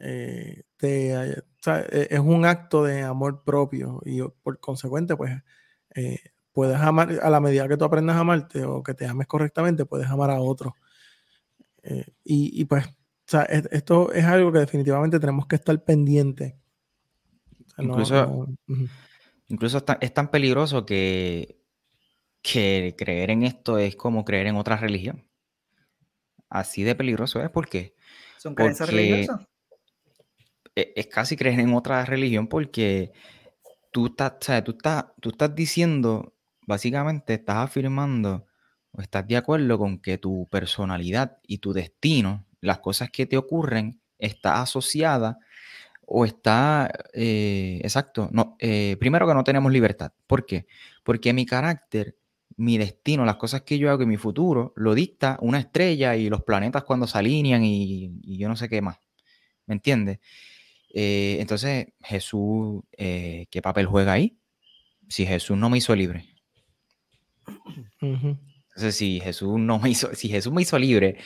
[0.00, 1.42] Eh, e,
[2.10, 5.32] es un acto de amor propio y por consecuente, pues
[5.94, 6.18] eh,
[6.52, 9.84] puedes amar, a la medida que tú aprendas a amarte o que te ames correctamente,
[9.84, 10.76] puedes amar a otro.
[11.90, 12.86] Eh, y, pues,
[13.70, 16.58] esto es algo que definitivamente tenemos que estar pendiente.
[17.78, 18.48] incluso
[19.48, 21.62] incluso es tan peligroso que,
[22.42, 25.26] que creer en esto es como creer en otra religión.
[26.50, 27.94] Así de peligroso es porque...
[28.36, 29.46] ¿Son creencias religiosas?
[30.74, 33.12] E, es casi creer en otra religión porque
[33.90, 36.34] tú estás, tú estás, tú estás diciendo,
[36.66, 38.47] básicamente estás afirmando
[39.02, 44.00] estás de acuerdo con que tu personalidad y tu destino, las cosas que te ocurren,
[44.18, 45.38] está asociada
[46.06, 50.12] o está, eh, exacto, no, eh, primero que no tenemos libertad.
[50.26, 50.66] ¿Por qué?
[51.04, 52.16] Porque mi carácter,
[52.56, 56.30] mi destino, las cosas que yo hago y mi futuro, lo dicta una estrella y
[56.30, 58.98] los planetas cuando se alinean y, yo no sé qué más.
[59.66, 60.18] ¿Me entiendes?
[60.94, 64.38] Eh, entonces, Jesús, ¿qué papel juega ahí?
[65.08, 66.24] Si Jesús no me hizo libre.
[68.78, 71.16] Entonces, si Jesús no me hizo, si Jesús me hizo libre,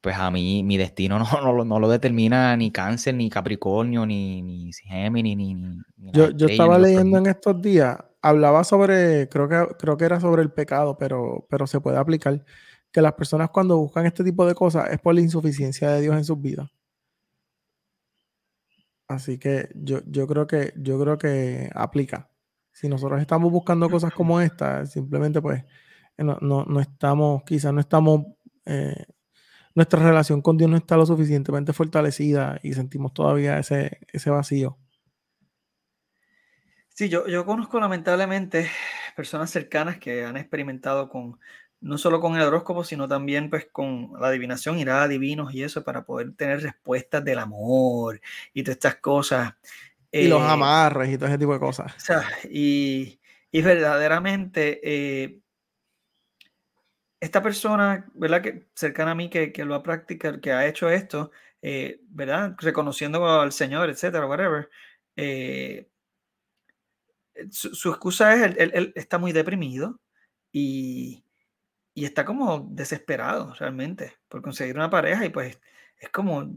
[0.00, 4.72] pues a mí mi destino no, no, lo determina ni cáncer, ni Capricornio, ni, ni
[4.72, 5.82] Géminis, ni, ni,
[6.14, 10.40] Yo, yo estaba leyendo en estos días, hablaba sobre, creo que, creo que era sobre
[10.40, 12.42] el pecado, pero, pero se puede aplicar,
[12.90, 16.16] que las personas cuando buscan este tipo de cosas es por la insuficiencia de Dios
[16.16, 16.70] en sus vidas.
[19.06, 22.30] Así que yo, yo creo que yo creo que aplica.
[22.72, 25.62] Si nosotros estamos buscando cosas como esta, simplemente pues
[26.18, 28.26] no, no, estamos, quizás no estamos,
[28.64, 29.04] eh,
[29.74, 34.78] nuestra relación con Dios no está lo suficientemente fortalecida y sentimos todavía ese, ese vacío.
[36.94, 38.70] Sí, yo, yo conozco lamentablemente
[39.14, 41.38] personas cercanas que han experimentado con,
[41.80, 45.62] no solo con el horóscopo, sino también pues con la adivinación, ir a divinos y
[45.62, 48.20] eso para poder tener respuestas del amor
[48.54, 49.54] y todas estas cosas.
[50.10, 51.94] Y los eh, amarres y todo ese tipo de cosas.
[51.94, 53.20] O sea, y,
[53.52, 55.40] y verdaderamente eh,
[57.20, 58.42] esta persona, ¿verdad?
[58.42, 61.30] Que cercana a mí que, lo ha practicado, que ha hecho esto,
[61.62, 62.54] eh, ¿verdad?
[62.58, 64.68] Reconociendo al Señor, etcétera, whatever.
[65.16, 65.88] Eh,
[67.50, 70.00] su, excusa es, él, él, está muy deprimido
[70.52, 71.24] y,
[71.94, 75.60] y, está como desesperado realmente por conseguir una pareja y pues
[75.98, 76.50] es como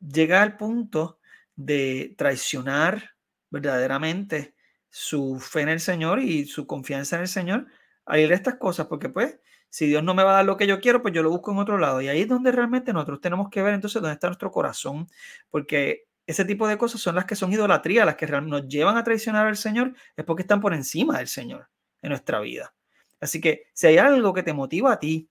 [0.00, 1.18] llega al punto
[1.56, 3.16] de traicionar
[3.50, 4.54] verdaderamente
[4.88, 7.66] su fe en el Señor y su confianza en el Señor
[8.06, 9.38] al ir a estas cosas, porque pues
[9.70, 11.52] si Dios no me va a dar lo que yo quiero, pues yo lo busco
[11.52, 12.00] en otro lado.
[12.02, 15.08] Y ahí es donde realmente nosotros tenemos que ver entonces dónde está nuestro corazón,
[15.48, 19.04] porque ese tipo de cosas son las que son idolatría, las que nos llevan a
[19.04, 21.68] traicionar al Señor, es porque están por encima del Señor
[22.02, 22.74] en nuestra vida.
[23.20, 25.28] Así que si hay algo que te motiva a ti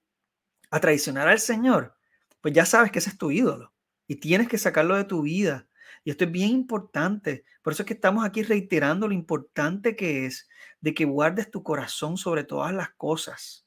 [0.72, 1.96] a traicionar al Señor,
[2.42, 3.74] pues ya sabes que ese es tu ídolo
[4.08, 5.68] y tienes que sacarlo de tu vida.
[6.04, 7.44] Y esto es bien importante.
[7.62, 10.48] Por eso es que estamos aquí reiterando lo importante que es
[10.80, 13.66] de que guardes tu corazón sobre todas las cosas,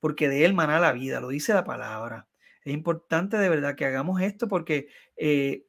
[0.00, 2.26] porque de él mana la vida, lo dice la palabra.
[2.64, 5.66] Es importante de verdad que hagamos esto porque eh,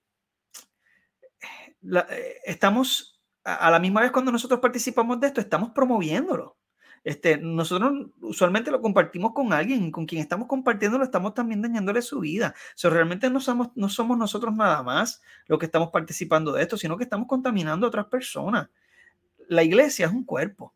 [1.83, 6.57] eh, estamos, a la misma vez cuando nosotros participamos de esto, estamos promoviéndolo.
[7.03, 12.01] Este, nosotros usualmente lo compartimos con alguien, con quien estamos compartiendo lo estamos también dañándole
[12.01, 12.53] su vida.
[12.83, 16.77] O realmente no somos, no somos nosotros nada más los que estamos participando de esto,
[16.77, 18.69] sino que estamos contaminando a otras personas.
[19.47, 20.73] La iglesia es un cuerpo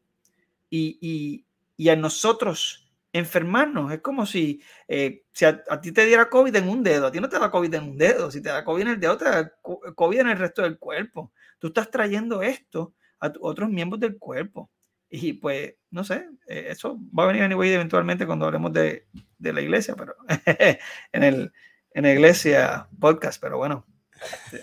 [0.70, 1.46] y, y,
[1.78, 2.85] y a nosotros
[3.18, 7.12] enfermarnos es como si, eh, si a, ti te diera COVID en un dedo, a
[7.14, 9.18] ti no te da COVID en un dedo, si te da COVID en el dedo,
[9.18, 9.54] te da
[9.96, 11.32] COVID en el resto del cuerpo.
[11.58, 14.70] Tú estás trayendo esto a otros miembros del cuerpo.
[15.10, 19.54] Y pues, no sé, eh, eso va a venir anyway eventualmente cuando hablemos de, de
[19.54, 20.16] la iglesia, pero
[21.14, 21.54] en, el,
[21.92, 23.86] en la iglesia podcast, pero bueno.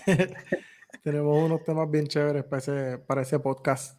[1.03, 3.99] Tenemos unos temas bien chéveres para ese, para ese podcast.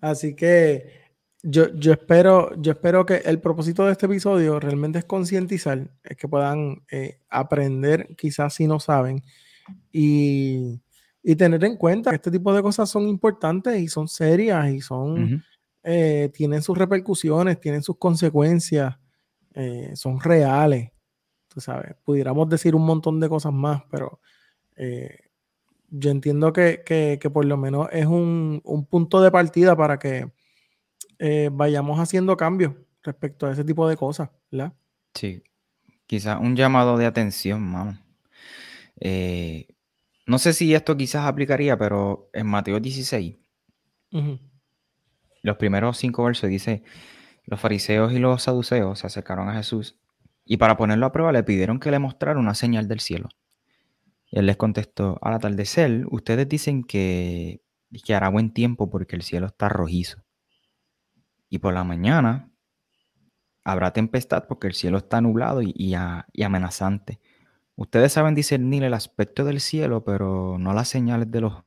[0.00, 1.05] Así que
[1.48, 6.16] yo, yo, espero, yo espero que el propósito de este episodio realmente es concientizar, es
[6.16, 9.22] que puedan eh, aprender, quizás si no saben,
[9.92, 10.80] y
[11.28, 14.80] y tener en cuenta que este tipo de cosas son importantes y son serias y
[14.80, 15.42] son,
[15.82, 18.96] eh, tienen sus repercusiones, tienen sus consecuencias,
[19.52, 20.92] eh, son reales.
[21.48, 24.20] Tú sabes, pudiéramos decir un montón de cosas más, pero
[24.76, 25.18] eh,
[25.90, 30.30] yo entiendo que, que, por lo menos es un, un punto de partida para que
[31.52, 34.72] vayamos haciendo cambios respecto a ese tipo de cosas, ¿verdad?
[35.14, 35.42] Sí,
[36.06, 37.98] quizás un llamado de atención, mano.
[39.00, 39.68] Eh,
[40.26, 43.36] no sé si esto quizás aplicaría, pero en Mateo 16,
[45.42, 46.82] los primeros cinco versos dice,
[47.44, 49.98] los fariseos y los saduceos se acercaron a Jesús
[50.44, 53.28] y para ponerlo a prueba le pidieron que le mostrara una señal del cielo.
[54.28, 57.62] Y él les contestó, al atardecer ustedes dicen que,
[58.04, 60.25] que hará buen tiempo porque el cielo está rojizo.
[61.48, 62.50] Y por la mañana
[63.64, 67.20] habrá tempestad porque el cielo está nublado y amenazante.
[67.76, 71.66] Ustedes saben discernir el aspecto del cielo, pero no las señales de los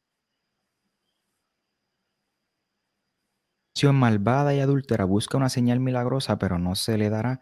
[3.93, 7.39] malvada y adúltera busca una señal milagrosa, pero no se le dará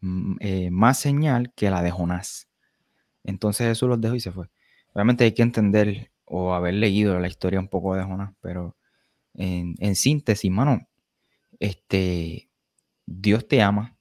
[0.00, 2.48] mm, eh, más señal que la de Jonás.
[3.24, 4.50] Entonces Jesús los dejó y se fue.
[4.94, 8.76] Realmente hay que entender o haber leído la historia un poco de Jonás, pero
[9.34, 10.86] en, en síntesis, mano,
[11.60, 12.50] este,
[13.06, 13.96] Dios te ama,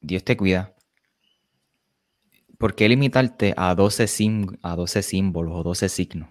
[0.00, 0.74] Dios te cuida,
[2.58, 4.06] ¿por qué limitarte a 12,
[4.62, 6.30] a 12 símbolos o 12 signos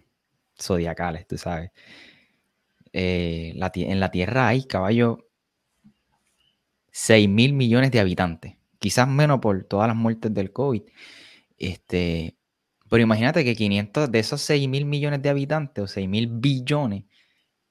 [0.57, 1.71] zodiacales, tú sabes?
[2.93, 5.29] Eh, en la Tierra hay, caballo,
[6.91, 8.55] 6 mil millones de habitantes.
[8.79, 10.83] Quizás menos por todas las muertes del COVID.
[11.57, 12.37] Este,
[12.89, 17.03] pero imagínate que 500 de esos 6 mil millones de habitantes o 6 mil billones,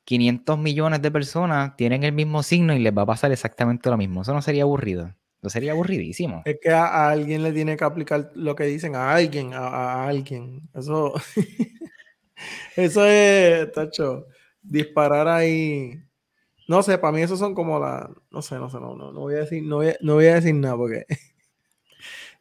[0.04, 3.96] 500 millones de personas tienen el mismo signo y les va a pasar exactamente lo
[3.96, 4.22] mismo.
[4.22, 5.14] Eso no sería aburrido
[5.50, 6.42] sería aburridísimo.
[6.44, 10.68] Es que a, alguien le tiene que aplicar lo que dicen, a alguien, a, alguien.
[10.74, 11.14] Eso,
[12.76, 14.26] eso es, tacho,
[14.62, 16.00] disparar ahí.
[16.68, 19.34] No sé, para mí eso son como la, no sé, no sé, no, no, voy
[19.34, 21.04] a decir, no voy a, decir nada porque.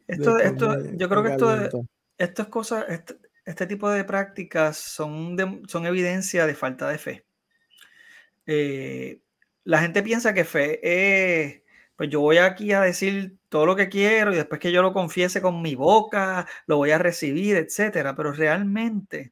[0.05, 1.85] Esto, esto, yo creo que esto,
[2.17, 7.25] estas cosas, este, este, tipo de prácticas son, son evidencia de falta de fe.
[8.45, 9.21] Eh,
[9.63, 11.63] la gente piensa que fe es
[11.95, 14.93] pues yo voy aquí a decir todo lo que quiero y después que yo lo
[14.93, 18.15] confiese con mi boca, lo voy a recibir, etcétera.
[18.15, 19.31] Pero realmente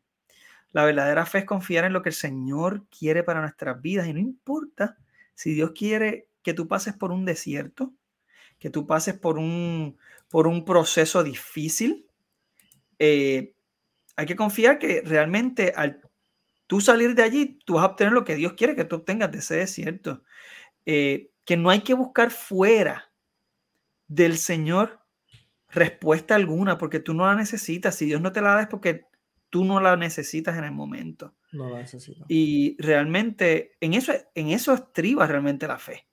[0.72, 4.14] la verdadera fe es confiar en lo que el Señor quiere para nuestras vidas y
[4.14, 4.98] no importa
[5.34, 7.94] si Dios quiere que tú pases por un desierto,
[8.60, 9.98] que tú pases por un,
[10.30, 12.06] por un proceso difícil.
[13.00, 13.54] Eh,
[14.16, 16.00] hay que confiar que realmente al
[16.72, 19.30] tú salir de allí, tú vas a obtener lo que Dios quiere que tú obtengas
[19.30, 20.24] de ese desierto.
[20.86, 23.12] Eh, que no hay que buscar fuera
[24.08, 25.02] del Señor
[25.68, 27.96] respuesta alguna, porque tú no la necesitas.
[27.96, 29.04] Si Dios no te la da es porque
[29.50, 31.36] tú no la necesitas en el momento.
[31.52, 32.24] No la necesitas.
[32.30, 36.08] Y realmente en eso, en eso estriba realmente la fe.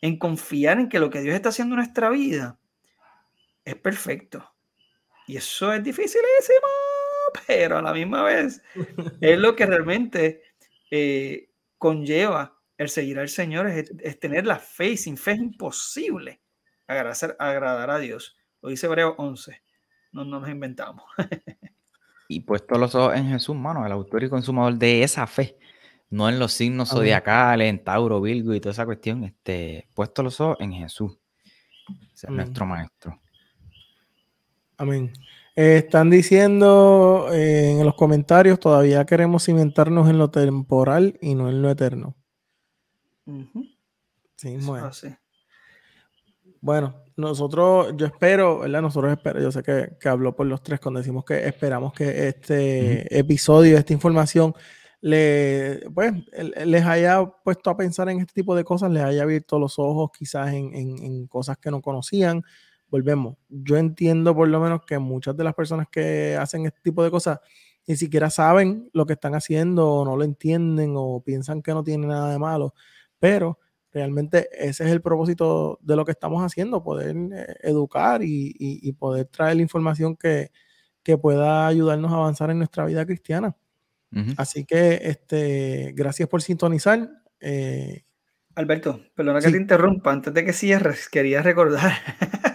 [0.00, 2.58] En confiar en que lo que Dios está haciendo en nuestra vida
[3.64, 4.52] es perfecto.
[5.28, 6.66] Y eso es dificilísimo,
[7.46, 8.62] pero a la misma vez
[9.20, 10.42] es lo que realmente
[10.90, 16.40] eh, conlleva el seguir al Señor es, tener la fe y sin fe es imposible
[16.86, 18.36] agradar, agradar a Dios.
[18.60, 19.62] Lo dice Hebreo 11.
[20.12, 21.04] No, nos inventamos.
[22.28, 25.56] y puesto los ojos en Jesús, mano, el autor y consumador de esa fe.
[26.10, 27.00] no en los signos Amén.
[27.00, 31.12] zodiacales, en Tauro, Virgo y toda esa cuestión, este, puesto los ojos en Jesús,
[31.88, 32.46] o sea, Amén.
[32.46, 33.20] nuestro maestro.
[34.76, 35.12] Amén.
[35.54, 41.48] Eh, están diciendo eh, en los comentarios, todavía queremos cimentarnos en lo temporal y no
[41.50, 42.16] en lo eterno.
[44.36, 44.56] Sí,
[44.88, 45.08] así.
[46.60, 48.82] Bueno, nosotros, yo espero, ¿verdad?
[48.82, 52.28] Nosotros espero, yo sé que, que habló por los tres cuando decimos que esperamos que
[52.28, 54.54] este episodio, esta información,
[55.00, 56.12] le, pues,
[56.64, 60.10] les haya puesto a pensar en este tipo de cosas, les haya abierto los ojos
[60.16, 62.42] quizás en, en- en cosas que no conocían.
[62.92, 63.36] Volvemos.
[63.48, 67.10] Yo entiendo por lo menos que muchas de las personas que hacen este tipo de
[67.10, 67.40] cosas
[67.86, 71.82] ni siquiera saben lo que están haciendo, o no lo entienden, o piensan que no
[71.82, 72.74] tiene nada de malo,
[73.18, 73.58] pero
[73.92, 78.88] realmente ese es el propósito de lo que estamos haciendo, poder eh, educar y, y-
[78.88, 80.50] y poder traer la información que,
[81.02, 83.56] que pueda ayudarnos a avanzar en nuestra vida cristiana.
[84.14, 84.32] Ujú.
[84.36, 87.08] Así que este, gracias por sintonizar.
[87.40, 88.04] eh,
[88.54, 89.52] Alberto, perdona que Sí.
[89.52, 90.12] te interrumpa.
[90.12, 91.90] Antes de que cierres, quería recordar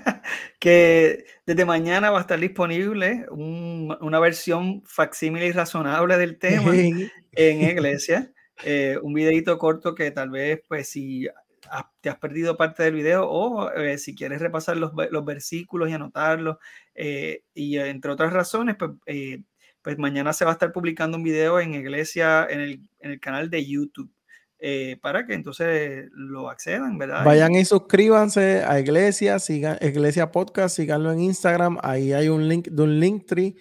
[0.60, 6.72] que desde mañana va a estar disponible un- una versión facsímile y razonable del tema
[7.34, 8.32] en iglesia.
[8.64, 11.28] eh, un videito corto que tal vez, pues, si
[11.70, 15.89] has- te has perdido parte del video o eh, si quieres repasar los, los versículos
[15.89, 16.58] y anotarlos,
[16.95, 19.43] eh, y entre otras razones, pues, eh,
[19.84, 23.20] pues mañana se va a estar publicando un video en iglesia, en el, en el
[23.20, 24.12] canal de YouTube,
[24.60, 27.24] eh, para que entonces lo accedan, ¿verdad?
[27.24, 31.78] Vayan y suscríbanse a Iglesia, sigan Iglesia Podcast, síganlo en Instagram.
[31.84, 33.55] Ahí hay un link de un Linktree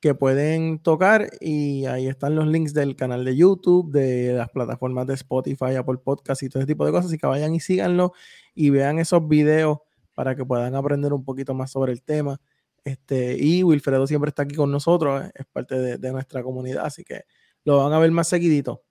[0.00, 5.06] que pueden tocar y ahí están los links del canal de YouTube, de las plataformas
[5.06, 7.06] de Spotify, Apple Podcast y todo ese tipo de cosas.
[7.06, 8.12] Así que vayan y síganlo
[8.54, 9.78] y vean esos videos
[10.14, 12.40] para que puedan aprender un poquito más sobre el tema.
[12.82, 17.04] Este, y Wilfredo siempre está aquí con nosotros, es parte de, de nuestra comunidad, así
[17.04, 17.24] que
[17.64, 18.82] lo van a ver más seguidito.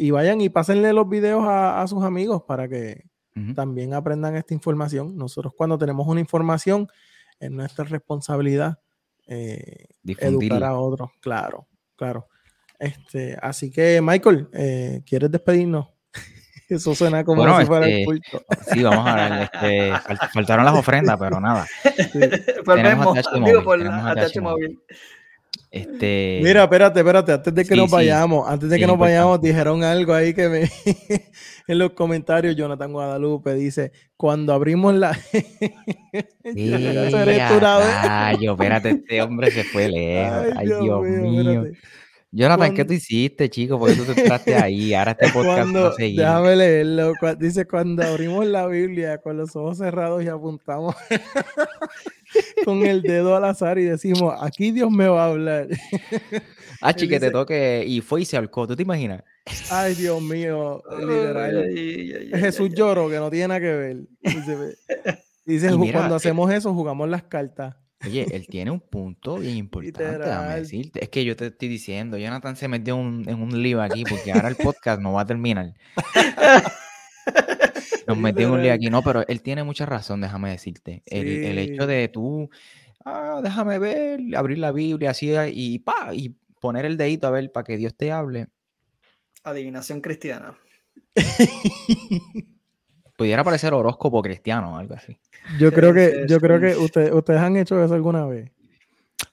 [0.00, 3.04] Y vayan y pásenle los videos a, a sus amigos para que,
[3.54, 5.14] también aprendan esta información.
[5.16, 6.88] Nosotros cuando tenemos una información,
[7.38, 8.78] es nuestra responsabilidad
[9.26, 11.10] eh, educar a otros.
[11.20, 12.28] Claro, claro.
[12.78, 15.88] Este, así que, Michael, eh, ¿quieres despedirnos?
[16.68, 18.44] Eso suena como Bueno, si fuera el este, culto.
[18.72, 19.50] Sí, vamos a ver.
[19.52, 21.66] Este, fal- faltaron las ofrendas, pero nada.
[21.66, 22.20] Sí.
[22.64, 22.82] Por
[23.44, 24.80] digo, la móvil.
[25.72, 27.94] Este, Mira, espérate, espérate, antes de que Sí, nos sí.
[27.94, 29.48] vayamos, antes de Sí, que nos vayamos, importante.
[29.48, 30.62] dijeron algo ahí que me
[31.68, 35.40] en los comentarios, Jonathan Guadalupe dice, cuando abrimos la Yo
[36.52, 37.86] voy a hacer ¡Eh, esto una vez.
[38.04, 38.52] rayo!
[38.52, 40.46] Espérate, este hombre se fue lejos.
[40.56, 41.40] Ay, Dios, mío.
[41.40, 41.78] espérate.
[42.32, 43.78] Jonathan, ¿qué Cuando- tú hiciste, chico?
[43.78, 44.94] ¿Por qué tú te entraste ahí?
[44.94, 46.20] Ahora este podcast Cuando, a seguir.
[46.20, 47.12] déjame leerlo.
[47.38, 50.94] Dice, cuando abrimos la Biblia con los ojos cerrados y apuntamos
[52.64, 55.68] con el dedo al azar y decimos, aquí Dios me va a hablar.
[56.82, 58.66] Ah, te dice- toque y fue y se ahorcó.
[58.66, 59.22] ¿Tú te imaginas?
[59.70, 61.58] Ay, Dios mío, literal.
[61.58, 62.74] Ay, ay, ay, ay, Jesús ay.
[62.74, 63.96] lloró, que no tiene nada que ver.
[64.22, 64.56] Dice,
[65.44, 67.76] dice, Y "Ju- mira, cuando eh, hacemos eso, jugamos las cartas.
[68.02, 71.04] Oye, él tiene un punto bien importante, déjame decirte.
[71.04, 74.32] Es que yo te estoy diciendo, Jonathan se metió un- en un lío aquí porque
[74.32, 75.74] ahora el podcast no va a terminar.
[78.06, 81.02] Nos metió en un lío aquí, no, pero él tiene mucha razón, déjame decirte.
[81.06, 82.50] El, el hecho de tú,
[83.04, 87.30] ah, déjame ver, abrir la Biblia así ah, y pa, y poner el dedito a
[87.30, 88.48] ver para que Dios te hable.
[89.44, 90.56] Adivinación cristiana.
[93.16, 95.18] Pudiera parecer horóscopo cristiano o algo así.
[95.58, 98.50] Yo creo que, yo creo que usted- ustedes han hecho eso alguna vez.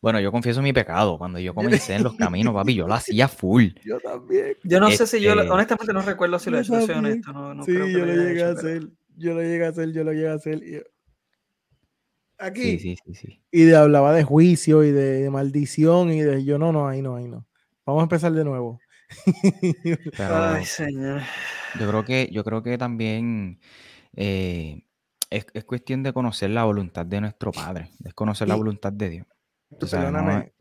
[0.01, 1.17] Bueno, yo confieso mi pecado.
[1.17, 3.69] Cuando yo comencé en los caminos, papi, yo lo hacía full.
[3.83, 4.55] Yo también.
[4.63, 7.13] Yo no sé si yo, Este- honestamente no recuerdo si lo he hecho, soy también.
[7.13, 7.33] honesto.
[7.33, 8.89] No, no sí, creo que yo lo llegué a hecho, pero- hacer.
[9.19, 10.63] Yo lo llegué a hacer, yo lo llegué a hacer.
[10.63, 10.81] y
[12.39, 12.77] Aquí.
[12.77, 13.41] Sí, sí, sí, sí.
[13.51, 17.01] Y de, hablaba de juicio y de, de maldición y de yo no, no, ahí
[17.01, 17.47] no, ahí no.
[17.85, 18.79] Vamos a empezar de nuevo.
[20.15, 21.21] Pero Ay, señor.
[21.79, 23.59] yo creo que, yo creo que también
[24.15, 24.83] eh,
[25.31, 29.09] es, es cuestión de conocer la voluntad de nuestro Padre, es conocer la voluntad de
[29.09, 29.27] Dios.
[29.79, 30.51] Perdóname es-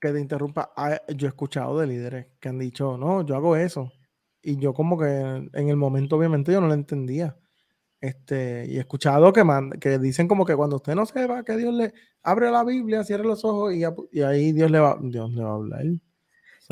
[0.00, 0.72] que te interrumpa.
[0.76, 3.92] Ah, Yo he escuchado de líderes que han dicho, no, yo hago eso.
[4.42, 7.36] Y yo como que en el momento obviamente yo no lo entendía.
[8.00, 11.56] Este, y he escuchado que, mand- que dicen como que cuando usted no sepa que
[11.58, 11.92] Dios le
[12.22, 13.82] abre la Biblia, cierre los ojos y,
[14.12, 15.82] y ahí Dios le va, Dios le va a hablar.
[15.84, 16.00] Eso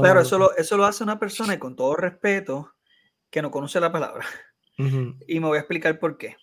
[0.03, 2.73] Claro, eso lo, eso lo hace una persona y con todo respeto
[3.29, 4.25] que no conoce la palabra.
[5.27, 6.37] Y me voy a explicar por qué.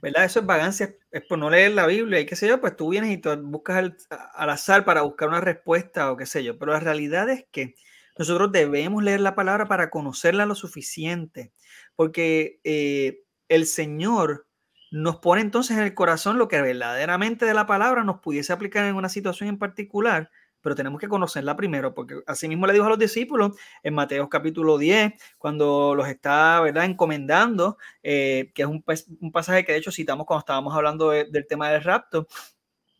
[0.00, 0.24] ¿Verdad?
[0.24, 2.88] Eso es vagancia, es por no leer la Biblia y qué sé yo, pues tú
[2.88, 3.96] vienes y tú buscas al,
[4.34, 6.58] al azar para buscar una respuesta o qué sé yo.
[6.58, 7.76] Pero la realidad es que
[8.18, 11.52] nosotros debemos leer la palabra para conocerla lo suficiente,
[11.96, 14.46] porque eh, el Señor
[14.90, 18.84] nos pone entonces en el corazón lo que verdaderamente de la palabra nos pudiese aplicar
[18.84, 20.30] en una situación en particular
[20.62, 24.28] pero tenemos que conocerla primero, porque así mismo le dijo a los discípulos en Mateo
[24.28, 28.84] capítulo 10, cuando los está, ¿verdad?, encomendando, eh, que es un,
[29.20, 32.26] un, pasaje que de hecho citamos cuando estábamos hablando del tema del rapto,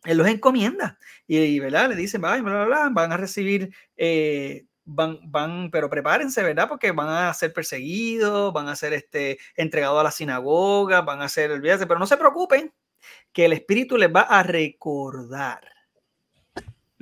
[0.03, 0.97] él los encomienda
[1.27, 1.89] y, ¿verdad?
[1.89, 6.67] Le dicen, bla, bla, bla, van a recibir, eh, van, van, pero prepárense, ¿verdad?
[6.67, 11.29] Porque van a ser perseguidos, van a ser este, entregados a la sinagoga, van a
[11.29, 12.73] ser, olvídate, pero no se preocupen,
[13.31, 15.72] que el Espíritu les va a recordar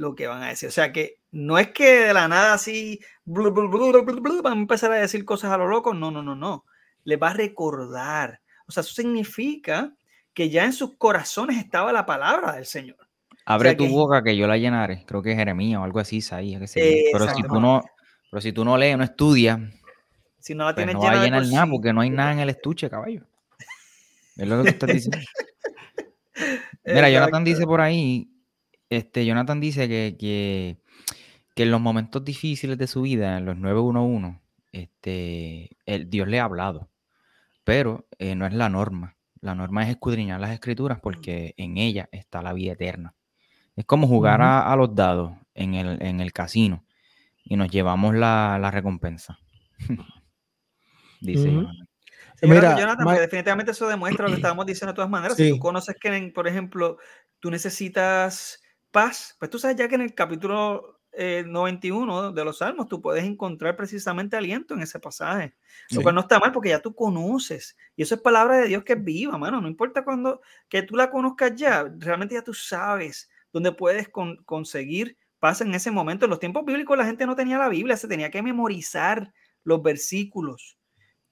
[0.01, 0.67] lo que van a decir.
[0.67, 5.23] O sea que no es que de la nada así van a empezar a decir
[5.23, 5.93] cosas a lo loco.
[5.93, 6.65] No, no, no, no.
[7.03, 8.41] Les va a recordar.
[8.67, 9.93] O sea, eso significa
[10.33, 12.97] que ya en sus corazones estaba la palabra del Señor.
[13.45, 15.03] Abre tu boca que yo la llenaré.
[15.05, 16.57] Creo que es Jeremías o algo así, ahí.
[16.57, 17.83] Pero si tú no,
[18.29, 19.59] pero si tú no lees, no estudias,
[20.39, 22.39] si no la pues tienes no va a llenar nada porque no hay nada en
[22.39, 23.23] el estuche, caballo.
[24.37, 25.19] Es lo que tú estás diciendo.
[26.85, 28.30] Mira, Jonathan dice por ahí,
[28.91, 30.77] este, Jonathan dice que, que,
[31.63, 34.39] en los momentos difíciles de su vida, en los 911,
[34.71, 36.89] este, el, Dios le ha hablado,
[37.63, 39.15] pero eh, no es la norma.
[39.39, 43.15] La norma es escudriñar las escrituras porque en ella está la vida eterna.
[43.75, 46.83] Es como jugar a, los dados en el, en el, casino
[47.43, 49.39] y nos llevamos la, la recompensa.
[51.21, 51.65] Dice
[52.41, 55.37] Mira, Jonathan, definitivamente eso demuestra lo que estábamos diciendo de todas maneras.
[55.37, 56.97] Si tú conoces que, por ejemplo,
[57.39, 58.60] tú necesitas
[58.91, 63.01] paz, pues tú sabes ya que en el capítulo 91 eh, de los Salmos tú
[63.01, 65.55] puedes encontrar precisamente aliento en ese pasaje.
[65.89, 67.75] Lo cual no está mal porque ya tú conoces.
[67.95, 69.59] Y eso es palabra de Dios que es viva, mano.
[69.59, 74.09] No importa cuando que tú la conozcas ya, realmente ya tú sabes dónde puedes
[74.45, 76.25] conseguir paz en ese momento.
[76.25, 79.33] En los tiempos bíblicos la gente no tenía la Biblia, se tenía que memorizar
[79.63, 80.77] los versículos.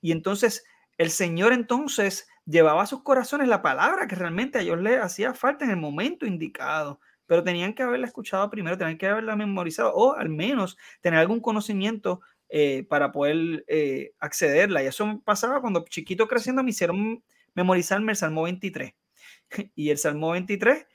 [0.01, 0.65] Y entonces
[0.97, 5.33] el Señor entonces llevaba a sus corazones la palabra que realmente a ellos les hacía
[5.33, 6.99] falta en el momento indicado,
[7.29, 11.39] pero tenían que haberla escuchado primero, tenían que haberla memorizado o al menos tener algún
[11.39, 14.81] conocimiento eh, para poder eh, accederla.
[14.81, 17.23] Y eso pasaba cuando chiquito creciendo me hicieron
[17.53, 18.95] memorizarme el Salmo 23.
[19.75, 20.87] Y el Salmo 23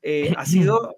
[0.00, 0.96] eh, ha sido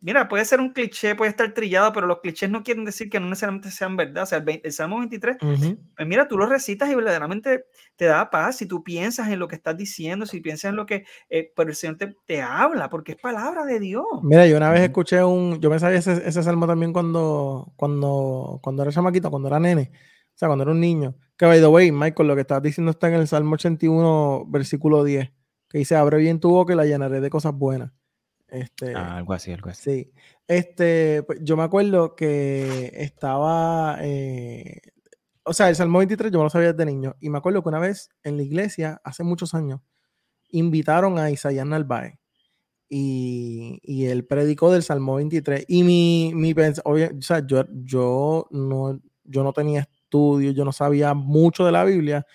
[0.00, 3.18] mira, puede ser un cliché, puede estar trillado, pero los clichés no quieren decir que
[3.18, 4.22] no necesariamente sean verdad.
[4.22, 5.76] O sea, el, Salmo 23, pues
[6.06, 7.64] mira, tú lo recitas y verdaderamente
[7.96, 10.86] te da paz si tú piensas en lo que estás diciendo, si piensas en lo
[10.86, 14.04] que, eh, pero el Señor te, habla, porque es palabra de Dios.
[14.22, 18.60] Mira, yo una vez escuché un, yo me sabía ese, ese salmo también cuando, cuando,
[18.62, 21.14] cuando era chamaquito, cuando era nene, o sea, cuando era un niño.
[21.36, 25.04] Que by the way, Michael, lo que estás diciendo está en el Salmo 81, versículo
[25.04, 25.32] 10,
[25.68, 27.92] que dice, abre bien tu boca y la llenaré de cosas buenas.
[28.56, 29.82] Este, ah, algo así, algo así.
[29.82, 30.12] Sí.
[30.48, 34.80] Este, pues, yo me acuerdo que estaba, eh,
[35.44, 37.16] o sea, el Salmo 23 yo no lo sabía desde niño.
[37.20, 39.80] Y me acuerdo que una vez en la iglesia, hace muchos años,
[40.48, 42.18] invitaron a Isaías Narváez.
[42.88, 45.66] Y, y él predicó del Salmo 23.
[45.68, 46.54] Y mi, mi
[46.84, 51.84] o sea, yo, yo, no, yo no tenía estudio, yo no sabía mucho de la
[51.84, 52.26] Biblia,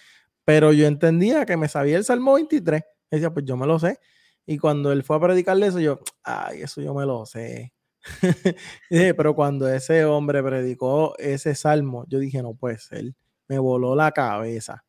[0.45, 2.83] pero yo entendía que me sabía el Salmo 23.
[3.09, 3.97] decía, pues yo me lo sé.
[4.45, 7.73] Y cuando él fue a predicarle eso, yo, ay, eso yo me lo sé.
[8.89, 13.13] pero cuando ese hombre predicó ese salmo, yo dije, no puede ser,
[13.47, 14.85] me voló la cabeza.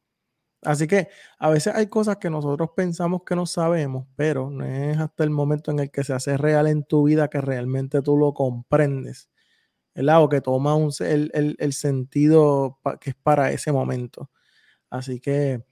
[0.63, 4.97] Así que a veces hay cosas que nosotros pensamos que no sabemos, pero no es
[4.99, 8.17] hasta el momento en el que se hace real en tu vida que realmente tú
[8.17, 9.29] lo comprendes.
[9.97, 14.31] O que toma un, el, el, sentido que es para ese momento.
[14.91, 15.65] Así que,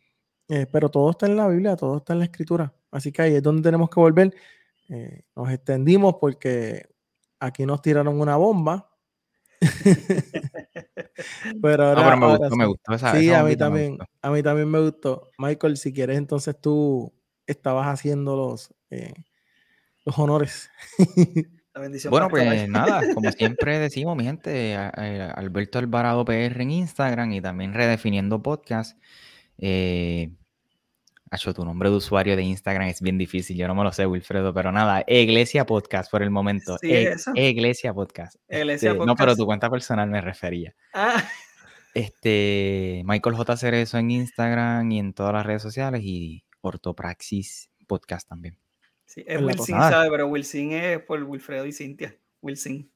[0.49, 2.75] eh, pero todo está en la Biblia, todo está en la escritura.
[2.91, 4.35] Así que ahí es donde tenemos que volver.
[4.89, 6.89] Eh, nos extendimos porque
[7.39, 8.89] aquí nos tiraron una bomba.
[11.63, 15.31] pero ahora, me, gustó, me gustó, sí, a mí también, a mí también me gustó.
[15.39, 17.13] Michael, si quieres, entonces tú
[17.47, 19.13] estabas haciendo los, eh,
[20.05, 20.71] los honores.
[22.09, 27.75] bueno, pues nada, como siempre decimos, mi gente, Alberto Alvarado PR en Instagram y también
[27.75, 28.99] Redefiniendo Podcast.
[29.59, 30.33] Eh,
[31.33, 34.05] Acho, tu nombre de usuario de Instagram es bien difícil, yo no me lo sé,
[34.05, 36.77] Wilfredo, pero nada, Iglesia Podcast por el momento.
[36.79, 37.31] Sí, e eso.
[37.37, 38.35] Iglesia Podcast.
[38.49, 39.07] Iglesia Podcast.
[39.07, 40.75] No, pero tu cuenta personal me refería.
[40.93, 41.23] Ah.
[41.95, 43.57] Este, Michael J.
[43.57, 48.57] Cerezo en Instagram y en todas las redes sociales y Ortopraxis Podcast también.
[49.07, 50.11] Sí, es Wilson, ¿sabe?
[50.11, 52.17] Pero Wilson es por Wilfredo y Cintia.
[52.43, 52.91] Wilson.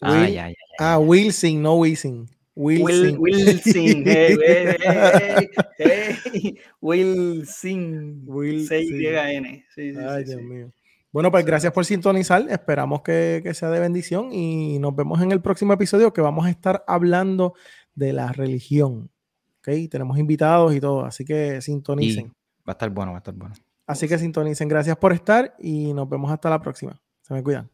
[0.00, 2.28] Ah, ya, ya, ya, Ah, Wilson, no Wilson.
[2.56, 3.16] Wilson.
[3.18, 4.04] Wilson.
[4.06, 4.36] Hey,
[4.80, 5.48] hey,
[5.78, 8.24] hey, Wilson.
[8.68, 9.66] C-Y-N.
[9.76, 10.72] Ay, Dios mío.
[11.12, 12.44] Bueno, pues gracias por sintonizar.
[12.48, 16.46] Esperamos que, que, sea de bendición y nos vemos en el próximo episodio que vamos
[16.46, 17.54] a estar hablando
[17.94, 19.10] de la religión.
[19.58, 19.68] ¿Ok?
[19.90, 22.28] Tenemos invitados y todo, así que sintonicen.
[22.28, 22.32] va
[22.66, 23.54] a estar bueno, va a estar bueno.
[23.86, 24.68] Así que sintonicen.
[24.68, 27.00] Gracias por estar y nos vemos hasta la próxima.
[27.22, 27.73] Se me cuidan.